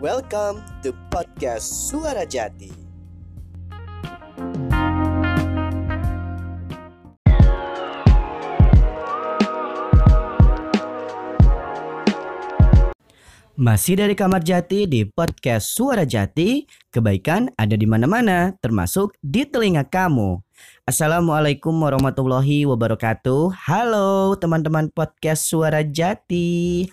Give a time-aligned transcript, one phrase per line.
[0.00, 2.72] Welcome to podcast Suara Jati.
[13.60, 19.84] Masih dari Kamar Jati di podcast Suara Jati, kebaikan ada di mana-mana, termasuk di telinga
[19.84, 20.40] kamu.
[20.90, 23.54] Assalamualaikum warahmatullahi wabarakatuh.
[23.68, 26.90] Halo teman-teman podcast Suara Jati.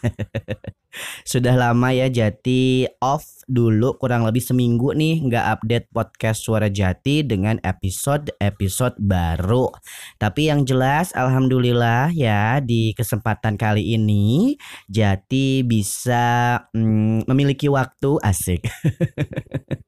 [1.26, 7.26] Sudah lama ya Jati off dulu kurang lebih seminggu nih nggak update podcast Suara Jati
[7.26, 9.74] dengan episode-episode baru.
[10.22, 18.62] Tapi yang jelas alhamdulillah ya di kesempatan kali ini Jati bisa mm, memiliki waktu asik.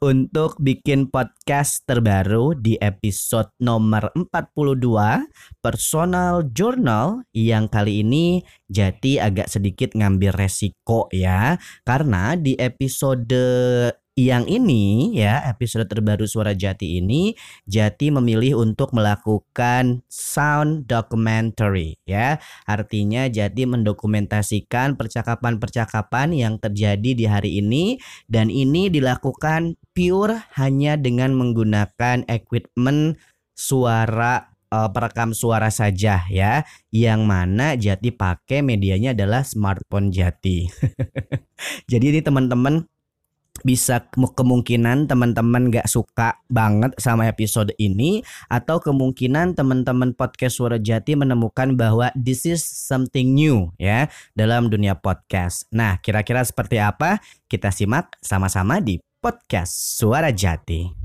[0.00, 9.50] untuk bikin podcast terbaru di episode nomor 42 Personal Journal yang kali ini Jati agak
[9.50, 11.58] sedikit ngambil resiko ya.
[11.84, 13.34] Karena di episode
[14.18, 17.32] yang ini ya episode terbaru Suara Jati ini
[17.64, 22.42] Jati memilih untuk melakukan sound documentary ya.
[22.66, 31.32] Artinya Jati mendokumentasikan percakapan-percakapan yang terjadi di hari ini dan ini dilakukan pure hanya dengan
[31.38, 33.16] menggunakan equipment
[33.54, 36.66] suara uh, perekam suara saja ya.
[36.90, 40.66] Yang mana Jati pakai medianya adalah smartphone Jati.
[41.90, 42.84] Jadi ini teman-teman
[43.64, 51.16] bisa kemungkinan teman-teman gak suka banget sama episode ini atau kemungkinan teman-teman podcast Suara Jati
[51.16, 55.66] menemukan bahwa this is something new ya dalam dunia podcast.
[55.72, 57.18] Nah, kira-kira seperti apa?
[57.48, 60.99] Kita simak sama-sama di podcast Suara Jati.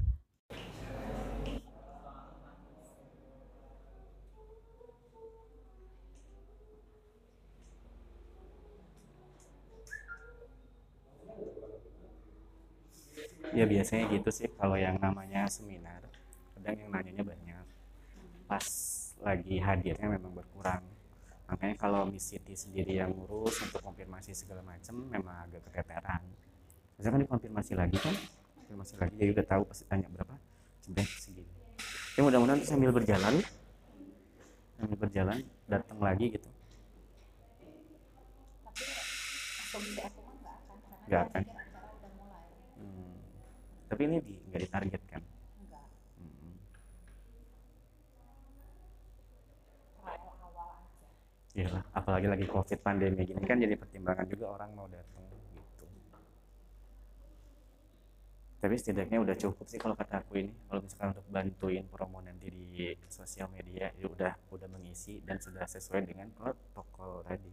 [13.56, 14.52] Ya biasanya gitu sih.
[14.52, 16.04] Kalau yang namanya seminar
[16.60, 17.66] kadang yang nanyanya banyak.
[18.46, 18.68] Pas
[19.24, 20.84] lagi hadirnya memang berkurang.
[21.46, 26.22] Makanya kalau Miss Siti sendiri yang ngurus untuk konfirmasi segala macam memang agak keteteran.
[26.98, 28.16] Biasanya kan dikonfirmasi lagi kan?
[28.60, 30.36] Konfirmasi lagi jadi udah tahu pasti tanya berapa?
[30.82, 31.54] Sudah segini.
[32.18, 33.40] Ya mudah-mudahan sambil berjalan
[34.76, 35.40] sambil berjalan
[35.70, 36.50] datang lagi gitu.
[41.06, 41.44] Nggak akan
[43.96, 45.24] tapi ini di nggak ditargetkan
[45.64, 45.88] enggak.
[46.20, 46.56] Hmm.
[51.56, 55.88] Iyalah, apalagi lagi covid pandemi gini kan jadi pertimbangan juga orang mau datang gitu.
[58.60, 60.52] Tapi setidaknya udah cukup sih kalau kata aku ini.
[60.68, 65.64] Kalau misalkan untuk bantuin promo nanti di sosial media ya udah udah mengisi dan sudah
[65.64, 67.48] sesuai dengan protokol tadi.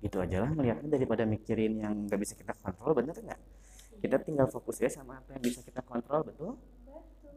[0.00, 3.55] Gitu aja lah melihatnya daripada mikirin yang nggak bisa kita kontrol bener nggak
[4.00, 6.52] kita tinggal fokus ya sama apa yang bisa kita kontrol betul?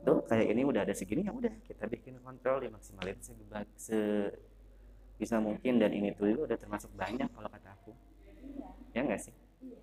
[0.03, 3.17] Tuh kayak ini udah ada segini ya udah kita bikin kontrol ya maksimalin
[3.75, 3.99] se,
[5.19, 7.91] bisa mungkin dan ini tuh udah termasuk banyak kalau kata aku.
[8.39, 8.67] Iya.
[8.95, 9.35] ya enggak sih?
[9.63, 9.79] Iya.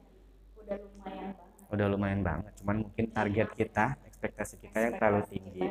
[0.65, 1.37] udah lumayan banget.
[1.67, 5.69] Udah lumayan banget cuman mungkin target kita ekspektasi kita yang terlalu tinggi.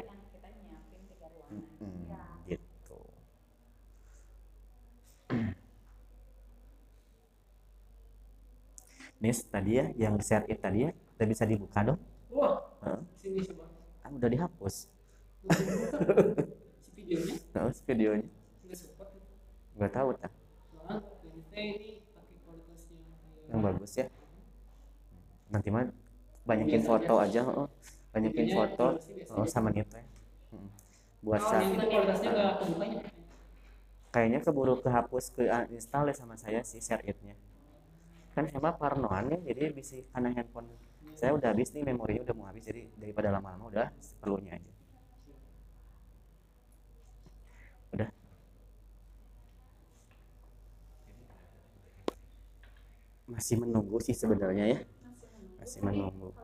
[1.82, 2.25] hmm,
[9.25, 11.97] Nis tadi ya yang share it tadi ya udah bisa dibuka dong.
[12.30, 13.02] Wah huh?
[13.18, 13.66] sini coba
[14.06, 14.75] ah, udah dihapus.
[16.86, 17.38] Si videonya?
[17.53, 18.30] Nah, si videonya?
[18.66, 19.09] Nggak sempat
[19.78, 20.34] nggak tahu tak
[23.50, 24.08] yang bagus ya.
[25.50, 25.90] Nanti mah
[26.46, 27.41] banyakin foto aja.
[27.41, 27.69] oh.
[28.16, 28.96] banyakin foto
[29.35, 30.69] oh, sama teh hmm.
[31.19, 31.68] buat oh, saat
[34.16, 35.44] kayaknya keburu kehapus ke
[35.75, 37.35] install ya sama saya sih share itnya
[38.35, 40.68] kan sama parnoan ya jadi bisa karena handphone
[41.16, 44.72] saya udah habis nih memorinya udah mau habis jadi daripada lama-lama udah seperlunya aja.
[47.96, 48.09] Udah.
[53.32, 54.79] Masih menunggu sih sebenarnya ya.
[55.64, 56.35] Masih menunggu.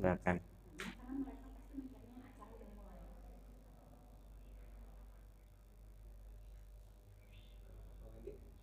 [0.00, 0.36] Enggak kan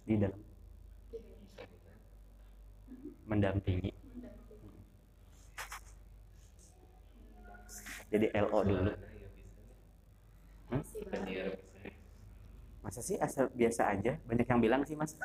[0.05, 0.37] di dalam
[3.25, 3.91] mendampingi.
[8.13, 8.93] Jadi LO dulu.
[10.65, 10.81] Hmm?
[12.85, 14.13] masa sih asal biasa aja?
[14.29, 15.17] Banyak yang bilang sih mas.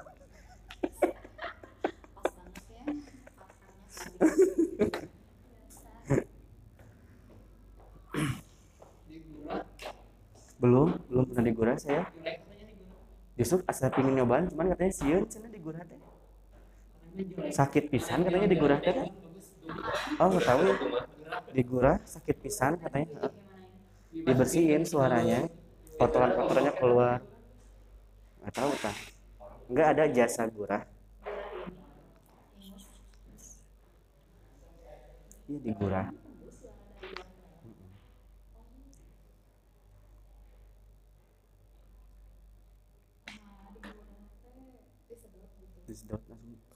[10.57, 12.09] Belum belum pernah digurah saya.
[13.37, 16.10] Justru asal pingin nyobain cuman katanya siun cina digurah teh
[17.51, 18.95] sakit pisan katanya digurah teh
[20.21, 20.75] oh tahu ya.
[21.55, 23.31] Digurah sakit pisan katanya.
[24.11, 25.47] Dibersihin suaranya.
[25.99, 27.19] Kotoran-kotorannya keluar.
[28.41, 28.97] Nggak tahu tah
[29.71, 30.83] nggak ada jasa gurah.
[35.51, 36.07] Iya digurah
[46.11, 46.30] langsung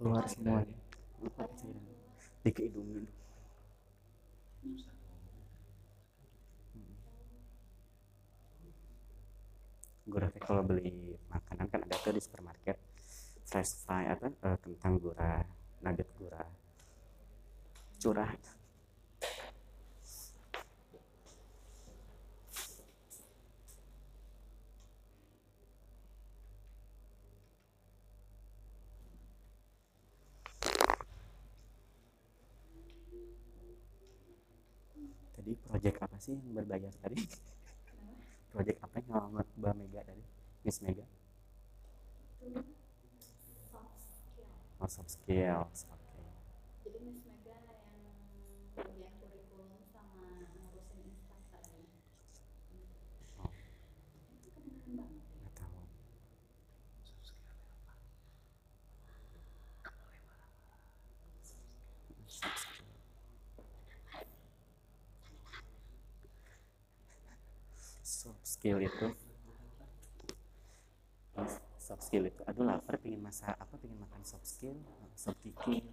[0.05, 0.29] keluar
[1.25, 1.89] lupa cairan
[2.45, 3.09] di keidungin
[10.05, 12.77] gurah teh kalau beli makanan kan ada tuh di supermarket.
[13.49, 15.41] Fresh fry apa eh, kentang gurah
[15.81, 16.53] nugget gurah.
[17.97, 18.29] Curah
[36.25, 37.21] sih berbayar tadi
[38.57, 40.25] project apa yang ngalamat Mbak Mega tadi?
[40.65, 41.05] Miss Mega?
[44.81, 46.04] Oh soft skills oke
[68.65, 69.09] skill itu.
[71.77, 72.41] Soft skill itu.
[72.49, 74.81] Aduh lapar pengen masak apa pengen makan soft skill
[75.13, 75.85] soft kiki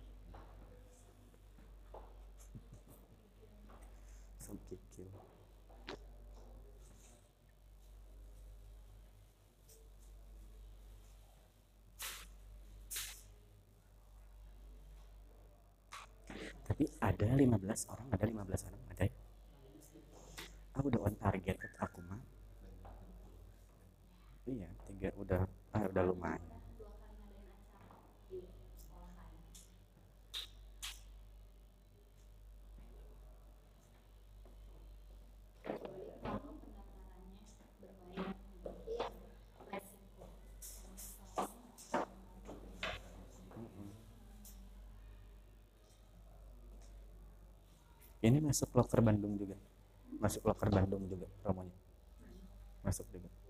[4.40, 5.04] soft kiki
[16.64, 19.04] tapi ada 15 orang ada 15 orang ada.
[20.72, 22.31] Ah udah on target aku mah
[24.50, 25.42] iya tiga udah
[25.74, 26.42] ah udah lumayan.
[48.22, 49.58] Ini masuk loker Bandung juga.
[50.22, 51.74] Masuk loker Bandung juga promonya.
[52.86, 53.41] Masuk juga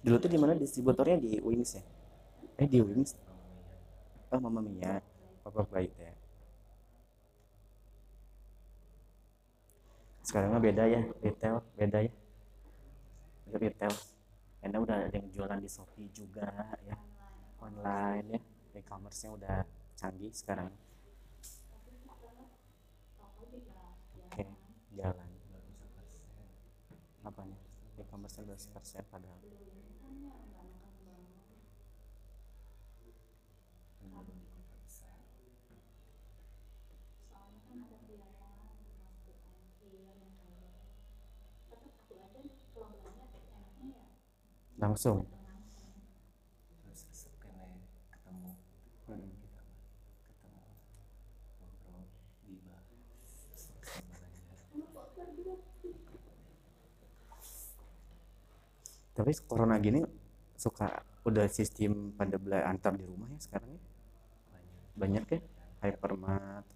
[0.00, 1.20] dulu tuh di mana distributornya?
[1.20, 1.84] Di Wings ya?
[2.60, 3.16] Eh di Wings.
[4.30, 5.00] Oh Mama Mia.
[5.40, 6.12] Papa baik ya.
[10.20, 12.12] Sekarang mah beda ya retail beda ya.
[13.50, 13.94] Retail.
[14.60, 16.48] Karena udah ada yang jualan di Shopee juga
[16.84, 16.96] ya.
[17.58, 18.40] Online ya.
[18.78, 19.56] E-commerce-nya udah
[19.98, 20.70] canggih sekarang.
[24.30, 24.46] Oke
[24.94, 25.29] jalan
[28.30, 28.54] kalau
[42.08, 42.38] belanja
[43.50, 44.04] enaknya ya
[44.78, 45.92] langsung langsung
[46.80, 47.82] terus sekene
[48.14, 48.50] ketemu
[49.10, 49.32] Mm-mm.
[49.42, 49.84] kita mah
[50.30, 50.64] ketemu
[51.58, 52.04] ngobrol
[52.46, 52.82] gibah
[53.84, 55.54] sama aja
[59.20, 60.00] tapi corona gini
[60.56, 63.80] suka udah sistem pada bela antar di rumah ya sekarang ya?
[64.96, 65.40] Banyak banyak ya?
[65.84, 66.66] Hypermart.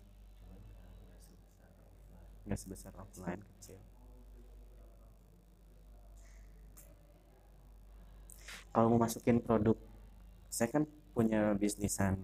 [2.44, 3.80] Nggak sebesar offline kecil.
[8.76, 9.80] Kalau mau masukin produk
[10.52, 10.84] saya kan
[11.16, 12.20] punya bisnisan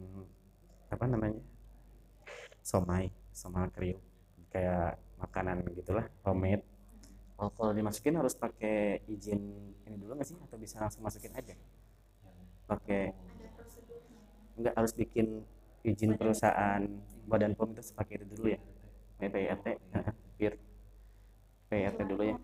[0.93, 1.41] apa namanya
[2.61, 4.05] somai somai kriuk.
[4.53, 6.70] Kayak makanan gitulah homemade
[7.41, 9.41] oh, kalau dimasukin harus pakai izin
[9.89, 10.37] ini dulu nggak sih?
[10.45, 11.57] Atau bisa langsung masukin aja?
[12.69, 13.17] Pakai
[14.61, 15.41] nggak harus bikin
[15.81, 16.85] izin perusahaan
[17.25, 18.61] badan pom itu itu dulu ya?
[19.21, 19.67] PIRT
[20.37, 20.55] PIR
[21.69, 22.37] PIRT dulu ya.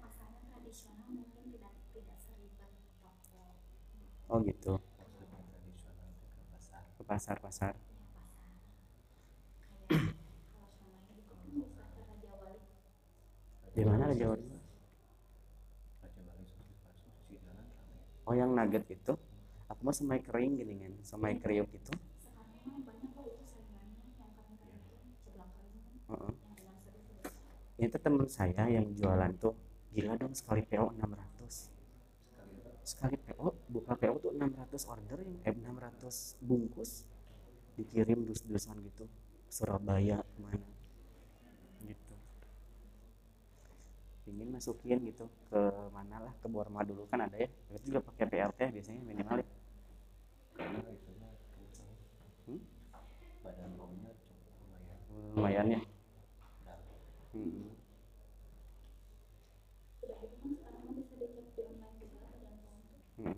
[4.26, 4.74] Oh gitu.
[6.98, 7.78] Ke pasar pasar.
[9.86, 10.02] Kalau
[13.76, 14.50] di mana Raja Wali
[16.02, 19.14] Raja Wali Suci Suci Jalan ramai oh yang nugget itu
[19.70, 21.92] aku mau semai kering gini kan semai kriuk itu.
[22.18, 25.78] Sekarang memang banyak kok itu saingannya yang keren-keren itu sebelah kering
[26.10, 26.32] Heeh.
[26.34, 27.06] yang dengan serius
[27.76, 29.54] itu teman saya yang jualan tuh
[29.94, 31.72] gila dong sekali PO 600
[32.86, 37.02] sekali PO buka PO tuh 600 order yang eh 600 bungkus
[37.74, 39.10] dikirim dus-dusan gitu.
[39.50, 40.75] Surabaya ke mana
[44.26, 45.60] ingin masukin gitu ke
[45.94, 49.48] mana lah ke Borma dulu kan ada ya itu juga pakai PRT biasanya minimal ya
[52.46, 52.60] Hmm?
[55.34, 55.80] lumayan ya
[57.32, 57.68] Hmm.
[63.16, 63.32] Hmm.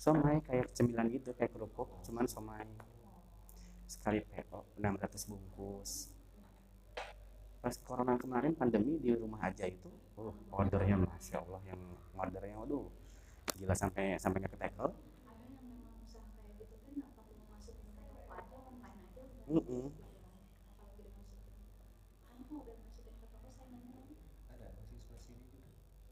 [0.00, 2.64] somai kayak cemilan gitu kayak kerupuk cuman somai
[3.90, 6.14] sekali PO 600 bungkus.
[7.58, 11.82] Pas corona kemarin pandemi di rumah aja itu oh ordernya masya Allah yang
[12.14, 12.86] ordernya waduh
[13.58, 14.88] gila sampai sampai nggak ketekel.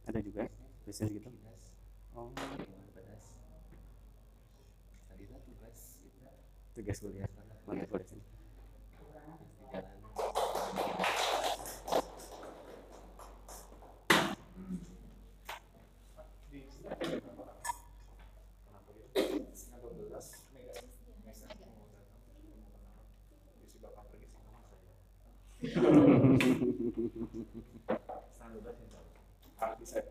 [0.09, 0.43] Ada juga
[0.83, 1.31] bisnis gitu.
[2.19, 2.35] Oh.
[6.75, 7.38] Tugas kuliah
[7.69, 8.25] mantap kuliah sini
[29.89, 30.03] jalan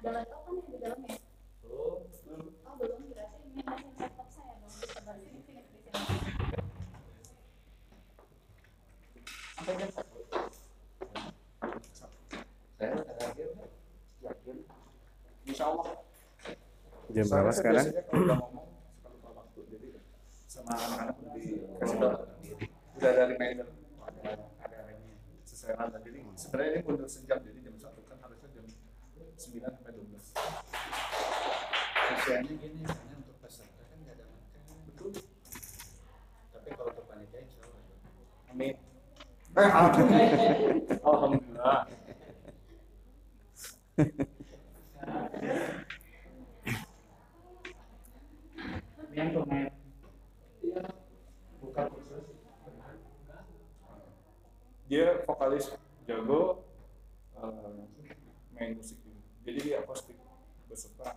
[0.00, 1.19] ada laptop kan yang di dalamnya
[15.60, 15.92] Insya Allah.
[17.12, 18.64] jam Saya berapa sekarang biasanya kalau udah ngomong
[18.96, 19.60] suka lupa waktu.
[19.68, 19.88] Jadi
[20.48, 22.16] sama anak-anak dikasih tahu.
[22.96, 23.68] Udah ada reminder.
[24.00, 24.32] Ada
[24.64, 26.00] ada ini sesuai rata.
[26.00, 27.38] Jadi sebenarnya ini mundur sejam.
[27.44, 28.64] Jadi jam satu kan harusnya jam
[29.36, 30.32] 9 sampai 12.
[32.08, 34.64] Kasihannya gini, karena untuk peserta kan nggak ada makan.
[34.88, 35.12] Betul.
[36.56, 38.00] Tapi kalau untuk panitia insya Allah ada.
[38.48, 38.74] Amin.
[39.60, 41.04] Eh, alhamdulillah.
[41.04, 41.84] Alhamdulillah.
[49.10, 49.72] Yang pemain.
[54.90, 55.70] Dia vokalis
[56.04, 56.66] jago
[57.40, 57.88] eh,
[58.52, 59.24] main musik juga.
[59.48, 60.20] Jadi dia akustik
[60.68, 61.16] beserta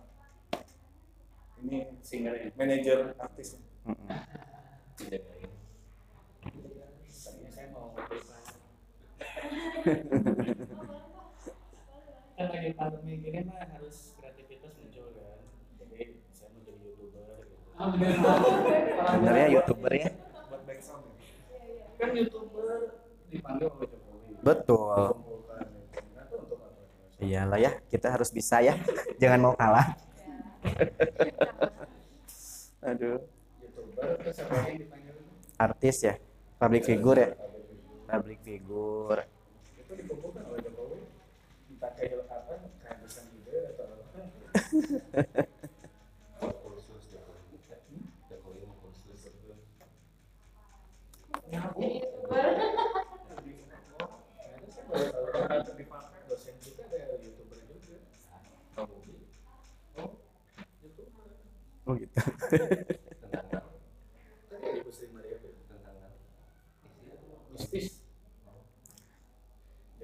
[1.60, 2.48] ini singer ya.
[2.56, 3.60] manajer artis.
[4.96, 5.52] Dijagain
[7.24, 7.92] Tadinya saya mau
[12.54, 14.13] lagi pandemi gini mah harus
[17.74, 20.10] bener ya youtuber ya
[20.46, 21.18] Buat back sound ya.
[21.98, 22.94] Kan youtuber
[23.34, 24.38] dipanggil oleh Jokowi.
[24.46, 25.10] betul
[27.18, 28.78] iyalah ya kita harus bisa ya
[29.20, 29.98] jangan mau kalah
[32.84, 33.18] aduh
[35.58, 36.14] artis ya
[36.60, 37.30] public figure ya
[38.06, 39.20] public figure
[39.84, 40.98] Itu dikumpulkan oleh Jokowi.
[41.76, 45.44] Entah kayak apa, kayak desain ide atau apa.
[56.28, 57.96] Dosen kita ada youtuber juga.
[58.76, 59.00] kamu
[59.96, 60.10] Oh,
[60.84, 61.24] youtuber.
[61.88, 63.72] oh gitu tentang apa?
[64.52, 65.64] Tadi Ibu Sri Maria bilang.
[65.64, 66.12] tentang apa?
[66.84, 68.04] Isinya mistis.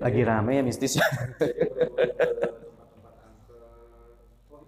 [0.00, 1.04] lagi rame ya mistis ya.
[4.50, 4.64] Wah,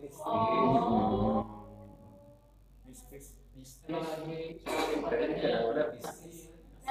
[2.84, 3.32] mistis.
[3.56, 3.80] Mistis.
[3.88, 4.60] Lagi
[5.08, 6.21] Tadi ada bisnis.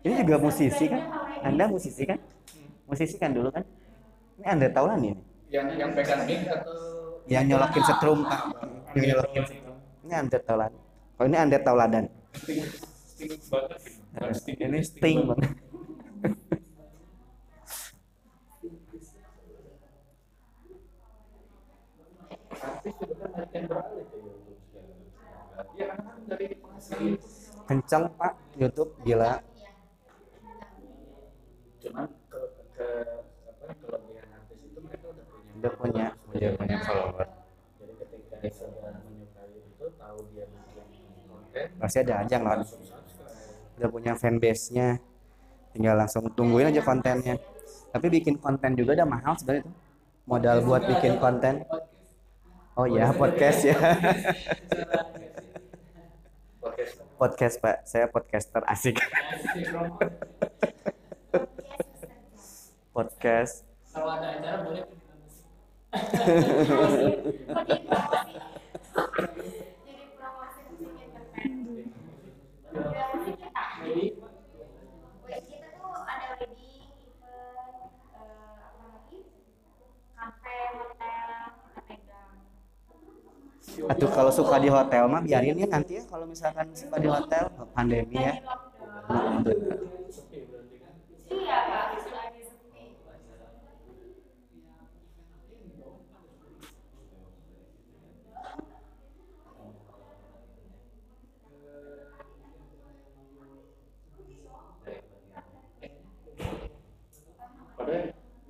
[0.00, 1.02] Ini juga musisi kan?
[1.46, 2.18] Anda musisi kan?
[2.90, 3.62] Musisi kan dulu kan?
[4.42, 5.22] Ini Anda Taulan ini.
[5.50, 8.40] yang yang pegang mic atau Yang nyolokin setrum Pak.
[8.94, 9.76] Yang nyolokin setrum.
[10.06, 10.72] Ini Anda Taulan.
[11.18, 11.58] Oh ini Anda
[14.10, 15.50] Bukan sting Ini sting banget.
[22.60, 24.04] artis juga kan beralih
[25.76, 27.16] ya kan dari penghasilan
[27.70, 29.38] Kencang Pak YouTube gila.
[31.80, 32.40] cuman ke
[32.76, 32.88] ke
[33.46, 36.06] apa kelebihan artis itu mereka udah punya Udah punya.
[36.34, 37.26] Udah punya follower.
[37.78, 40.82] jadi ketika sudah menyukai itu tahu dia bikin
[41.30, 42.36] konten Pasti ada aja
[42.66, 44.88] subscribe Udah punya fanbase-nya.
[45.70, 47.38] Tinggal langsung tungguin aja kontennya.
[47.94, 49.72] Tapi bikin konten juga udah mahal sebenarnya itu.
[50.26, 51.62] Modal buat bikin konten.
[52.74, 53.78] Oh iya, podcast ya.
[57.20, 57.84] podcast Pak.
[57.84, 58.96] Saya podcaster asik.
[62.96, 63.68] podcast.
[63.92, 64.88] kalau ada acara boleh
[83.88, 87.48] Aduh kalau suka di hotel mah biarin ya nanti ya kalau misalkan suka di hotel
[87.72, 88.34] pandemi ya.
[89.08, 89.40] Nah.
[91.30, 91.58] Iya,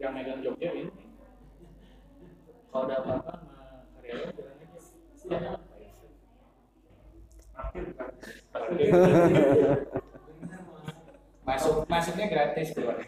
[0.01, 0.89] yang megang Jogja ini
[2.73, 3.40] kalau ada apa-apa
[11.47, 12.99] masuk masuknya gratis keluar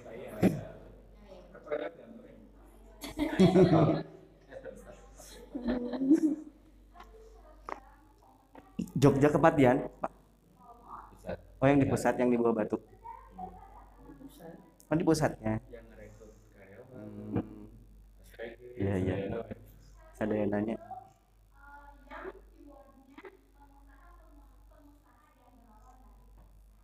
[8.94, 10.12] Jogja kepatian Pak.
[11.62, 12.78] Oh yang di pusat yang di bawah batu.
[14.90, 15.58] Oh di pusatnya.
[15.70, 15.87] yang
[17.32, 17.42] Hmm,
[18.78, 19.14] Iya, iya.
[20.22, 20.76] ada yang nanya.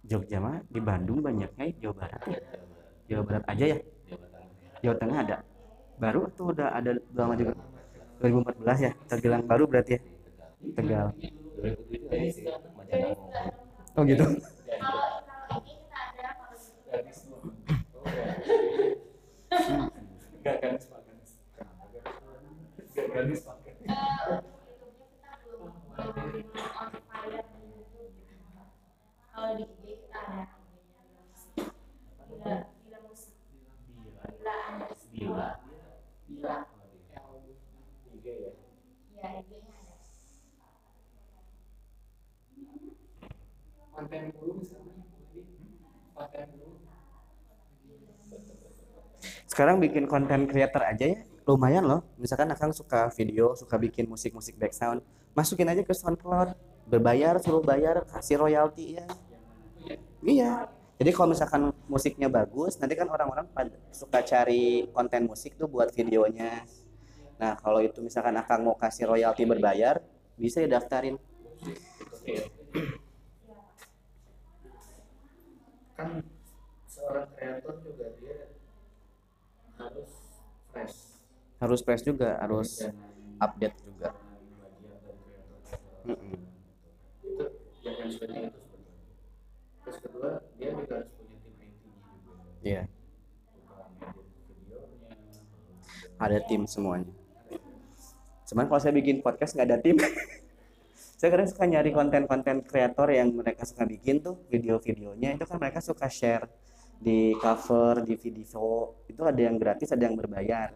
[0.09, 2.41] Jogja mah di Bandung banyaknya ya, Jawa Barat ya.
[3.13, 3.79] Jawa Barat aja ya.
[4.81, 5.37] Jawa Tengah ada.
[6.01, 7.53] Baru tuh udah ada lama juga.
[8.25, 8.93] 2014 ya.
[9.07, 10.01] Terbilang baru berarti ya.
[10.75, 11.07] Tegal.
[13.95, 14.25] Oh gitu.
[49.59, 52.07] Sekarang bikin konten creator aja ya lumayan loh.
[52.15, 55.03] Misalkan akang suka video suka bikin musik-musik background
[55.35, 56.55] masukin aja ke SoundCloud.
[56.87, 59.05] Berbayar suruh bayar kasih royalti ya.
[60.23, 60.71] Iya.
[61.03, 63.51] Jadi kalau misalkan musiknya bagus nanti kan orang-orang
[63.91, 66.63] suka cari konten musik tuh buat videonya.
[67.43, 69.99] Nah kalau itu misalkan akang mau kasih royalti berbayar
[70.39, 71.19] bisa ya daftarin
[75.99, 76.23] kan
[76.87, 78.48] seorang kreator juga dia
[79.79, 80.13] harus
[80.75, 80.97] fresh.
[81.59, 82.95] Harus fresh juga harus Jangan
[83.39, 84.09] update juga.
[86.09, 86.37] Mm-mm.
[87.29, 87.45] itu
[87.85, 88.99] yang yang penting itu sebetulnya
[89.85, 91.99] terus kedua dia juga harus punya tim IT juga.
[92.65, 92.83] Iya.
[96.19, 97.13] Ada tim semuanya.
[98.49, 99.97] Cuman kalau saya bikin podcast nggak ada tim.
[101.19, 105.35] Saya kadang suka nyari konten-konten kreator yang mereka suka bikin tuh video-videonya.
[105.35, 106.47] Itu kan mereka suka share
[106.99, 110.75] di cover di video itu ada yang gratis ada yang berbayar.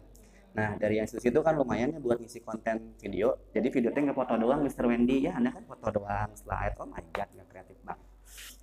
[0.53, 3.35] Nah dari yang situ kan lumayan ya buat ngisi konten video.
[3.51, 4.87] Jadi videonya nggak foto doang Mr.
[4.87, 5.27] Wendy.
[5.27, 6.79] Ya anda kan foto doang slide.
[6.79, 8.07] Oh my god nggak kreatif banget.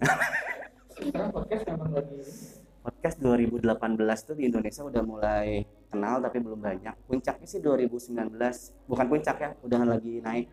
[2.81, 3.61] Podcast 2018
[4.25, 6.97] tuh di Indonesia udah mulai kenal tapi belum banyak.
[7.05, 8.17] Puncaknya sih 2019
[8.89, 10.49] bukan puncak ya udah lagi naik.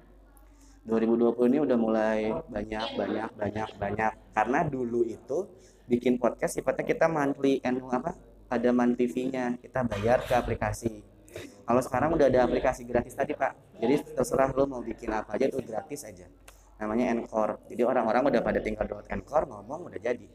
[0.88, 2.20] 2020 ini udah mulai
[2.52, 4.12] banyak banyak banyak banyak.
[4.36, 5.48] Karena dulu itu
[5.88, 8.14] bikin podcast sifatnya kita monthly annual apa
[8.48, 9.56] ada monthly fee-nya.
[9.60, 11.04] Kita bayar ke aplikasi.
[11.68, 13.56] Kalau sekarang udah ada aplikasi gratis tadi pak.
[13.80, 16.28] Jadi terserah lo mau bikin apa aja tuh gratis aja.
[16.80, 17.60] Namanya Encore.
[17.68, 20.28] Jadi orang-orang udah pada tinggal download Encore ngomong udah jadi.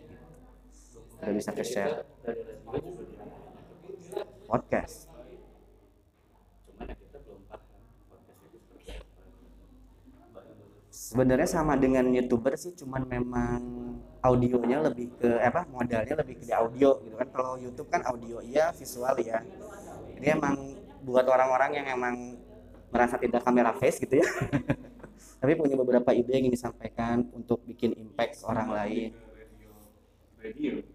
[1.22, 2.04] Udah bisa ke share
[4.50, 5.08] podcast
[11.12, 13.60] sebenarnya sama dengan youtuber sih cuman memang
[14.24, 17.28] audionya lebih ke apa modalnya lebih ke di audio gitu kan.
[17.28, 19.44] Kalau YouTube kan audio iya visual ya
[20.16, 20.56] jadi emang
[21.04, 22.38] buat orang-orang yang emang
[22.94, 24.26] merasa tidak kamera face gitu ya.
[25.42, 29.10] Tapi punya beberapa ide yang ingin disampaikan untuk bikin impact orang lain.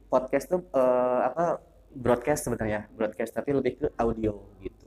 [0.08, 1.60] Podcast tuh eh, apa
[1.92, 4.87] broadcast sebenarnya broadcast tapi lebih ke audio gitu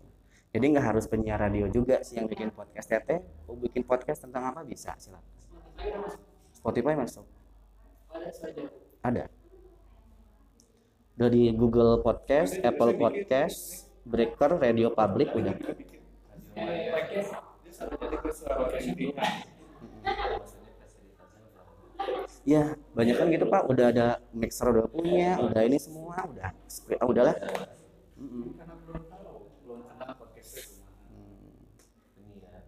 [0.50, 2.90] jadi nggak harus penyiar radio juga sih yang bikin podcast.
[2.90, 4.66] Tete mau bikin podcast tentang apa?
[4.66, 5.26] Bisa silakan.
[6.50, 7.24] Spotify masuk.
[9.00, 9.30] Ada
[11.20, 15.52] udah di Google Podcast Apple Podcast Breaker Radio Public udah.
[22.48, 23.68] Ya banyak kan gitu pak.
[23.68, 26.56] Udah ada mixer udah punya udah ini semua udah.
[26.96, 27.36] Ah, udahlah.
[27.36, 29.32] Karena belum tahu
[29.68, 30.80] belum kenal podcast itu
[32.16, 32.64] ini ya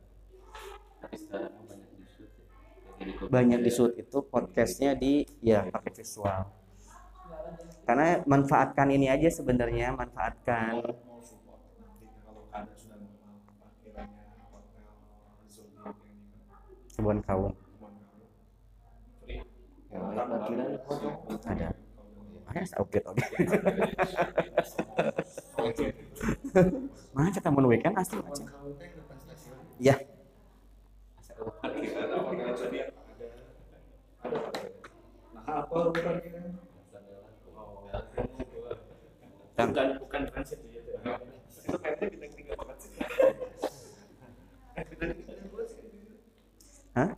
[1.00, 2.91] tapi sekarang banyak di shoot ya Jadi di
[3.28, 6.46] banyak di shoot itu podcastnya di ya pakai visual.
[7.82, 10.80] Karena manfaatkan ini aja sebenarnya manfaatkan.
[11.32, 13.34] Support nanti kalau ada sudah memang
[13.64, 14.84] akhirnya hotel
[15.48, 15.96] zodiac yang
[16.92, 17.52] kebun kaum
[31.62, 32.86] ada kita mau weekend asli macam ya
[35.32, 35.76] nah apa
[39.52, 39.68] Kang.
[39.68, 40.80] bukan bukan transit ya
[41.62, 42.90] itu kayaknya bintang tiga banget sih
[46.92, 47.10] Hah?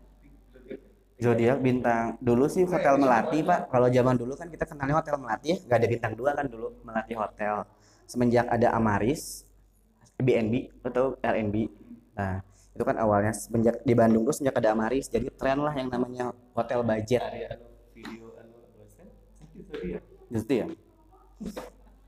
[1.19, 5.47] zodiak bintang dulu sih hotel melati pak kalau zaman dulu kan kita kenalnya hotel melati
[5.55, 7.65] ya nggak ada bintang dua kan dulu melati hotel
[8.05, 9.49] semenjak ada amaris
[10.21, 11.57] BNB atau RNB
[12.15, 15.95] nah itu kan awalnya semenjak di Bandung tuh sejak ada amaris jadi tren lah yang
[15.95, 17.23] namanya hotel budget.
[17.23, 18.59] Anu video anu
[19.55, 19.75] itu
[20.35, 20.67] gitu ya.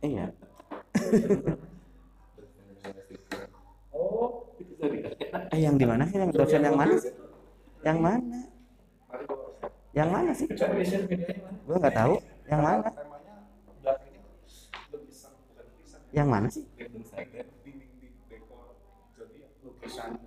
[0.03, 0.27] Iya.
[3.95, 5.07] Oh itu tadi
[5.55, 6.03] eh yang di mana?
[6.11, 6.99] Sih yang dosen yang mana?
[6.99, 7.15] sih?
[7.87, 8.39] Yang mana?
[9.95, 10.47] Yang mana sih?
[10.51, 11.59] Coba di share videonya mana?
[11.63, 12.15] gua nggak tahu.
[12.51, 12.89] Yang mana?
[16.11, 16.65] Yang mana sih?
[19.63, 20.26] Lukisan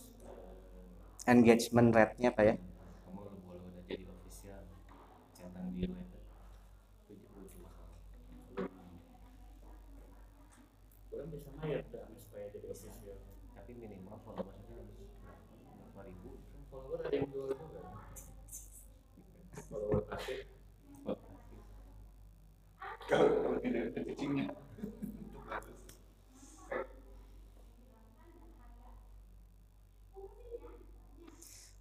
[17.28, 17.84] juga.
[19.68, 20.48] Follower pasif
[23.08, 24.66] Kalau kalau tidak ada cacingnya.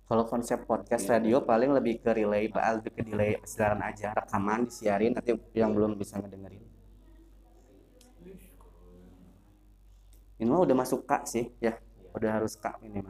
[0.07, 4.71] Kalau konsep podcast radio paling lebih ke relay, Pak, lebih ke delay siaran aja, rekaman
[4.71, 6.63] disiarin nanti yang belum bisa ngedengerin.
[10.39, 11.75] Ini mah udah masuk kak sih, ya,
[12.15, 12.79] udah harus kak.
[12.79, 13.03] Lebih.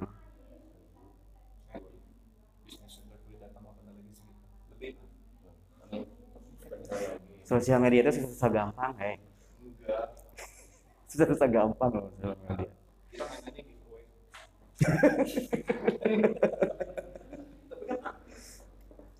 [7.45, 9.21] Sosial media itu susah gampang, hei.
[9.61, 10.17] Enggak.
[11.13, 12.86] Susah-susah gampang loh sosial media.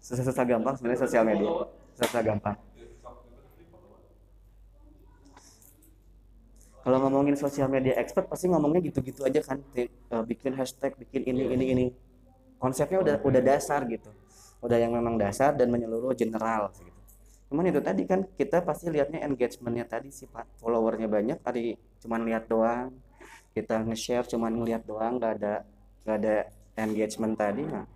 [0.07, 1.51] Susah-susah gampang sebenarnya sosial media.
[1.97, 2.57] Susah-susah gampang.
[6.87, 9.91] Kalau ngomongin sosial media expert pasti ngomongnya gitu-gitu aja kan, eh,
[10.23, 11.87] bikin hashtag, bikin ini ini ini.
[12.63, 14.07] Konsepnya udah udah dasar gitu,
[14.63, 16.95] udah yang memang dasar dan menyeluruh general gitu.
[17.51, 21.75] Cuman itu tadi kan kita pasti lihatnya engagementnya tadi sih Pak, followernya banyak, tadi
[22.07, 22.95] cuman lihat doang,
[23.57, 25.65] kita nge-share cuman ngeliat doang, nggak ada
[26.05, 27.65] nggak ada engagement tadi.
[27.65, 27.89] Nah,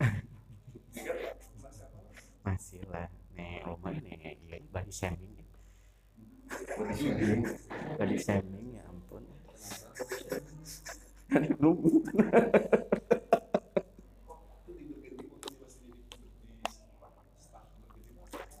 [2.48, 5.36] masih lah, nih lumayan nih, iya body shaming,
[8.00, 9.20] body shaming ya ampun.
[11.32, 11.80] belum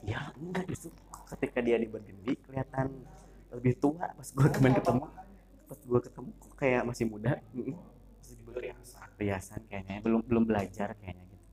[0.02, 0.90] ya enggak justru
[1.36, 2.92] ketika dia di bergendi kelihatan
[3.52, 5.04] lebih tua pas gue kemarin ketemu.
[5.72, 7.40] pas gue ketemu kok kayak masih muda.
[8.20, 10.04] Masih di perhiasan perhiasan kayaknya.
[10.04, 11.46] Belum belum belajar kayaknya gitu.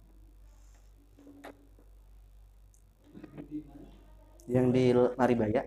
[4.50, 4.84] Yang di
[5.15, 5.62] Maribaya?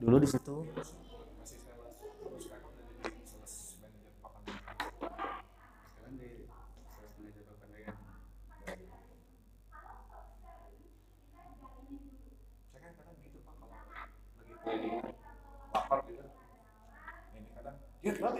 [0.00, 0.64] Dulu di situ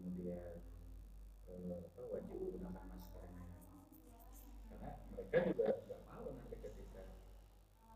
[0.00, 0.56] kemudian
[1.52, 3.44] eh, apa wajib menggunakan maskernya
[4.72, 7.02] karena mereka juga nggak mau nanti ketika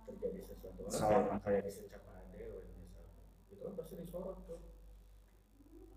[0.04, 1.40] terjadi sesuatu Salah.
[1.40, 4.60] kayak kayak di Secapade wah, misalnya itu kan pasti disorot tuh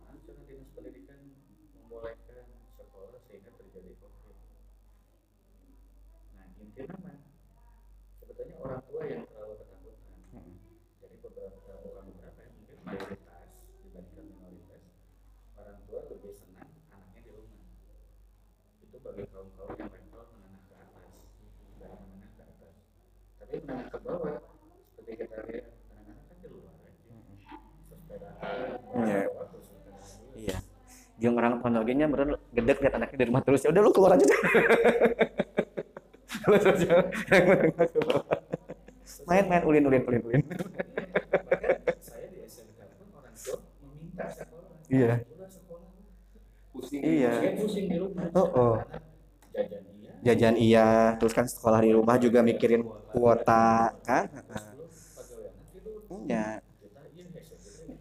[0.07, 1.19] Ancana dinas pendidikan
[1.75, 2.47] membolehkan
[2.79, 4.37] sekolah sehingga terjadi covid
[6.31, 7.13] nah inti nama
[8.23, 10.15] sebetulnya orang tua yang terlalu ketakutan
[11.03, 13.47] jadi beberapa bukan beberapa ya mungkin mayoritas
[13.83, 14.83] dibandingkan minoritas
[15.57, 17.65] orang tua lebih senang anaknya di rumah
[18.83, 21.11] itu bagi kaum kaum yang level menengah ke atas
[21.81, 22.75] dari menengah ke atas
[23.47, 24.35] tapi menengah ke bawah
[24.91, 26.91] seperti kita lihat anak-anak kan di luar aja
[27.87, 28.35] sepedaan
[30.37, 30.57] Iya.
[31.17, 34.25] iya orang pondoknya bener gedek lihat anaknya di rumah terus ya udah lu keluar aja
[34.27, 34.39] deh
[36.47, 36.99] Lu sosial
[37.31, 38.23] yang menengah ke bawah.
[39.25, 40.41] main main ulin ulin ulin ulin
[41.99, 45.11] saya di SMK pun orang tua meminta sekolah Iya.
[46.71, 47.01] Pusing.
[47.01, 47.31] Iya.
[47.57, 48.27] Pusing di rumah.
[48.31, 48.75] Oh, oh.
[49.51, 49.86] Jajan.
[50.25, 54.25] Jajan iya, terus kan sekolah di rumah juga mikirin kuota kan?
[56.09, 56.61] Iya.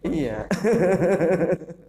[0.03, 0.47] iya.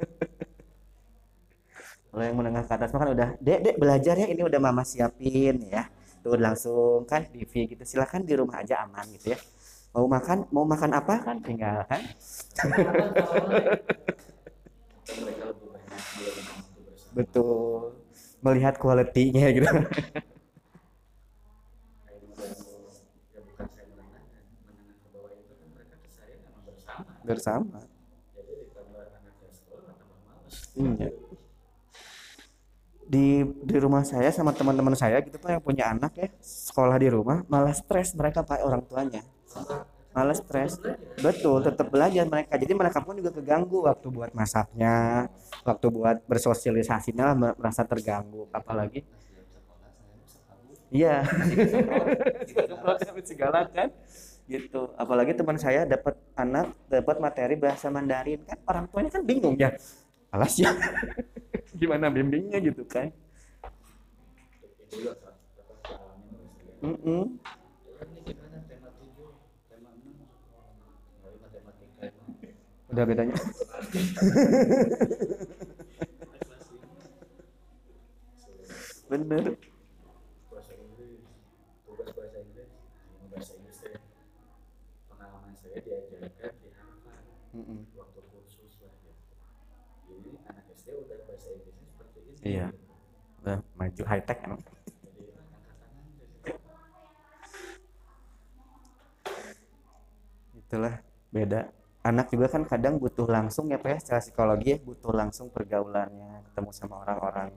[2.11, 5.61] Kalau yang menengah ke atas kan udah, dek, dek belajar ya, ini udah mama siapin
[5.69, 5.85] ya.
[6.25, 9.39] Tuh langsung kan TV gitu, silakan di rumah aja aman gitu ya.
[9.95, 12.03] Mau makan, mau makan apa kan tinggal kan?
[17.17, 17.98] Betul.
[18.45, 19.69] Melihat kualitinya gitu.
[27.29, 27.77] Ya bersama.
[27.77, 27.99] Males.
[30.79, 31.11] Iya.
[33.09, 37.09] Di di rumah saya sama teman-teman saya gitu pak yang punya anak ya sekolah di
[37.09, 39.25] rumah malah stres mereka pak orang tuanya
[40.19, 40.83] malah stres.
[41.23, 42.59] Betul tetap belajar mereka.
[42.59, 45.31] Jadi mereka pun juga keganggu waktu buat masaknya
[45.63, 48.51] waktu buat bersosialisasinya lah merasa terganggu.
[48.51, 49.07] Apalagi
[50.91, 51.23] iya.
[53.31, 53.95] Segala kan?
[54.51, 54.81] Gitu.
[54.99, 58.43] Apalagi teman saya dapat anak dapat materi bahasa Mandarin.
[58.43, 59.71] Kan orang tuanya kan bingung ya.
[60.35, 60.75] Alas ya.
[61.81, 63.15] Gimana bimbingnya gitu kan?
[64.89, 65.31] Juga apa
[65.85, 66.75] soalnya nulis dia.
[66.81, 67.23] Mm-mm.
[67.99, 69.11] Ini gimana tema 7,
[69.69, 70.17] tema 6,
[71.21, 72.31] dari matematika emang.
[72.89, 73.37] Udah bedanya
[79.09, 79.45] bener
[80.53, 81.25] bahasa Inggris
[81.87, 83.97] tugas bahasa Inggris ini bahasa Inggris teh
[85.09, 87.25] pengalaman saya diajarkan di Harvard
[87.57, 87.81] Mm-mm.
[87.97, 89.15] waktu kursus lah ya
[90.09, 92.67] jadi anak SD udah bahasa Inggrisnya seperti ini Iya.
[93.41, 94.77] udah maju high tech emang ah,
[100.59, 100.95] itulah
[101.31, 101.61] beda
[102.11, 106.31] anak juga kan kadang butuh langsung ya pak ya secara psikologi ya butuh langsung pergaulannya
[106.47, 107.51] ketemu sama orang-orang.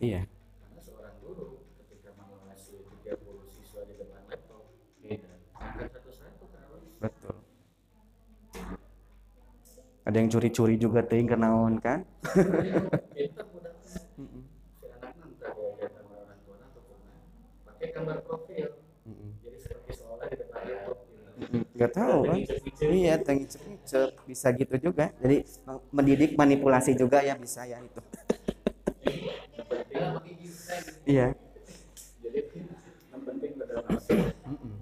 [0.00, 0.20] iya.
[0.26, 1.46] Karena seorang guru
[1.80, 4.62] ketika mengawasi 30 siswa di depan laptop
[5.02, 7.36] beda angkat satu-satu kalau betul.
[10.06, 12.06] Ada yang curi-curi juga ting kenaon kan?
[13.10, 13.98] Pintar budak si
[14.86, 17.18] anak nanti diajar sama orang tua atau kumaha
[17.66, 18.68] pakai gambar profil.
[19.06, 19.30] Mm-mm.
[19.38, 21.30] jadi seperti seolah di depan laptop gitu.
[21.42, 21.62] Mm-mm.
[21.78, 22.38] nggak tahu kan
[22.90, 25.10] iya tengicep ngicep bisa gitu juga.
[25.22, 25.36] Jadi
[25.90, 28.00] mendidik manipulasi juga ya bisa ya itu
[31.06, 31.26] iya.
[32.22, 32.40] Jadi
[33.12, 33.52] yang penting
[34.46, 34.74] Mm-mm.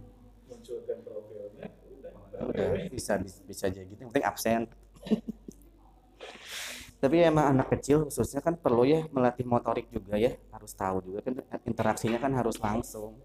[0.48, 2.46] munculkan udah.
[2.50, 4.00] Udah bisa bisa jadi gitu.
[4.02, 4.62] Yang penting absen.
[7.02, 10.32] Tapi emang anak kecil khususnya kan perlu ya melatih motorik juga ya.
[10.48, 11.34] Harus tahu juga kan
[11.68, 13.20] interaksinya kan harus langsung.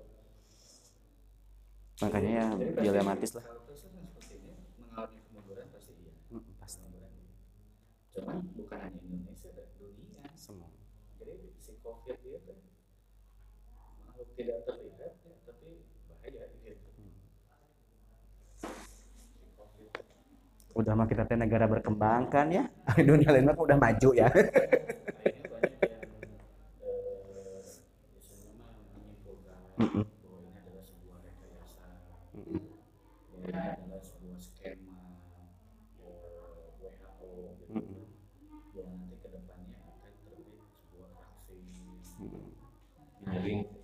[2.04, 2.48] Makanya ya
[2.84, 3.46] dilematis lah.
[4.80, 6.12] mengalami kemunduran pasti iya.
[6.60, 6.84] Pasti.
[8.16, 10.68] Cuman bukan hanya Indonesia dan dunia semua
[11.20, 12.54] jadi si covid itu
[14.08, 16.88] makhluk tidak terlihat ya tapi bahaya gitu
[20.80, 22.64] udah mah kita teh negara berkembang kan ya
[23.10, 26.08] dunia lain mah udah maju ya akhirnya banyak yang
[28.16, 30.08] biasanya mah menyimpulkan Mm-mm.
[30.08, 31.84] bahwa ini adalah sebuah rekayasa
[32.32, 32.64] Mm-mm.
[32.64, 35.04] bahwa ini adalah sebuah skema
[36.00, 37.28] WHO
[37.60, 38.04] gitu Mm-mm.
[38.72, 41.60] bahwa nanti ke depannya akan terbit sebuah vaksin
[42.24, 42.48] Mm-mm.
[43.28, 43.79] jadi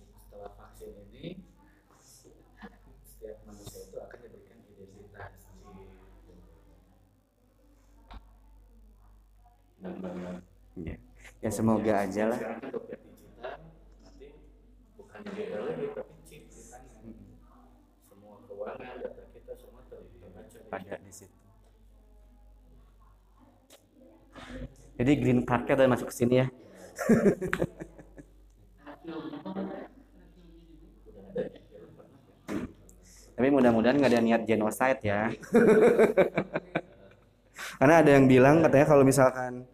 [11.46, 12.38] ya semoga aja lah.
[12.42, 12.58] Kan
[14.98, 16.42] bukan lagi tapi
[18.10, 21.38] semua keuangan data kita semua terbaca di pada di situ.
[24.98, 26.50] Jadi green cardnya udah masuk ke sini ya.
[33.36, 35.22] Tapi mudah-mudahan nggak ada niat genocide ya.
[37.78, 39.68] Karena ada yang bilang katanya kalau misalkan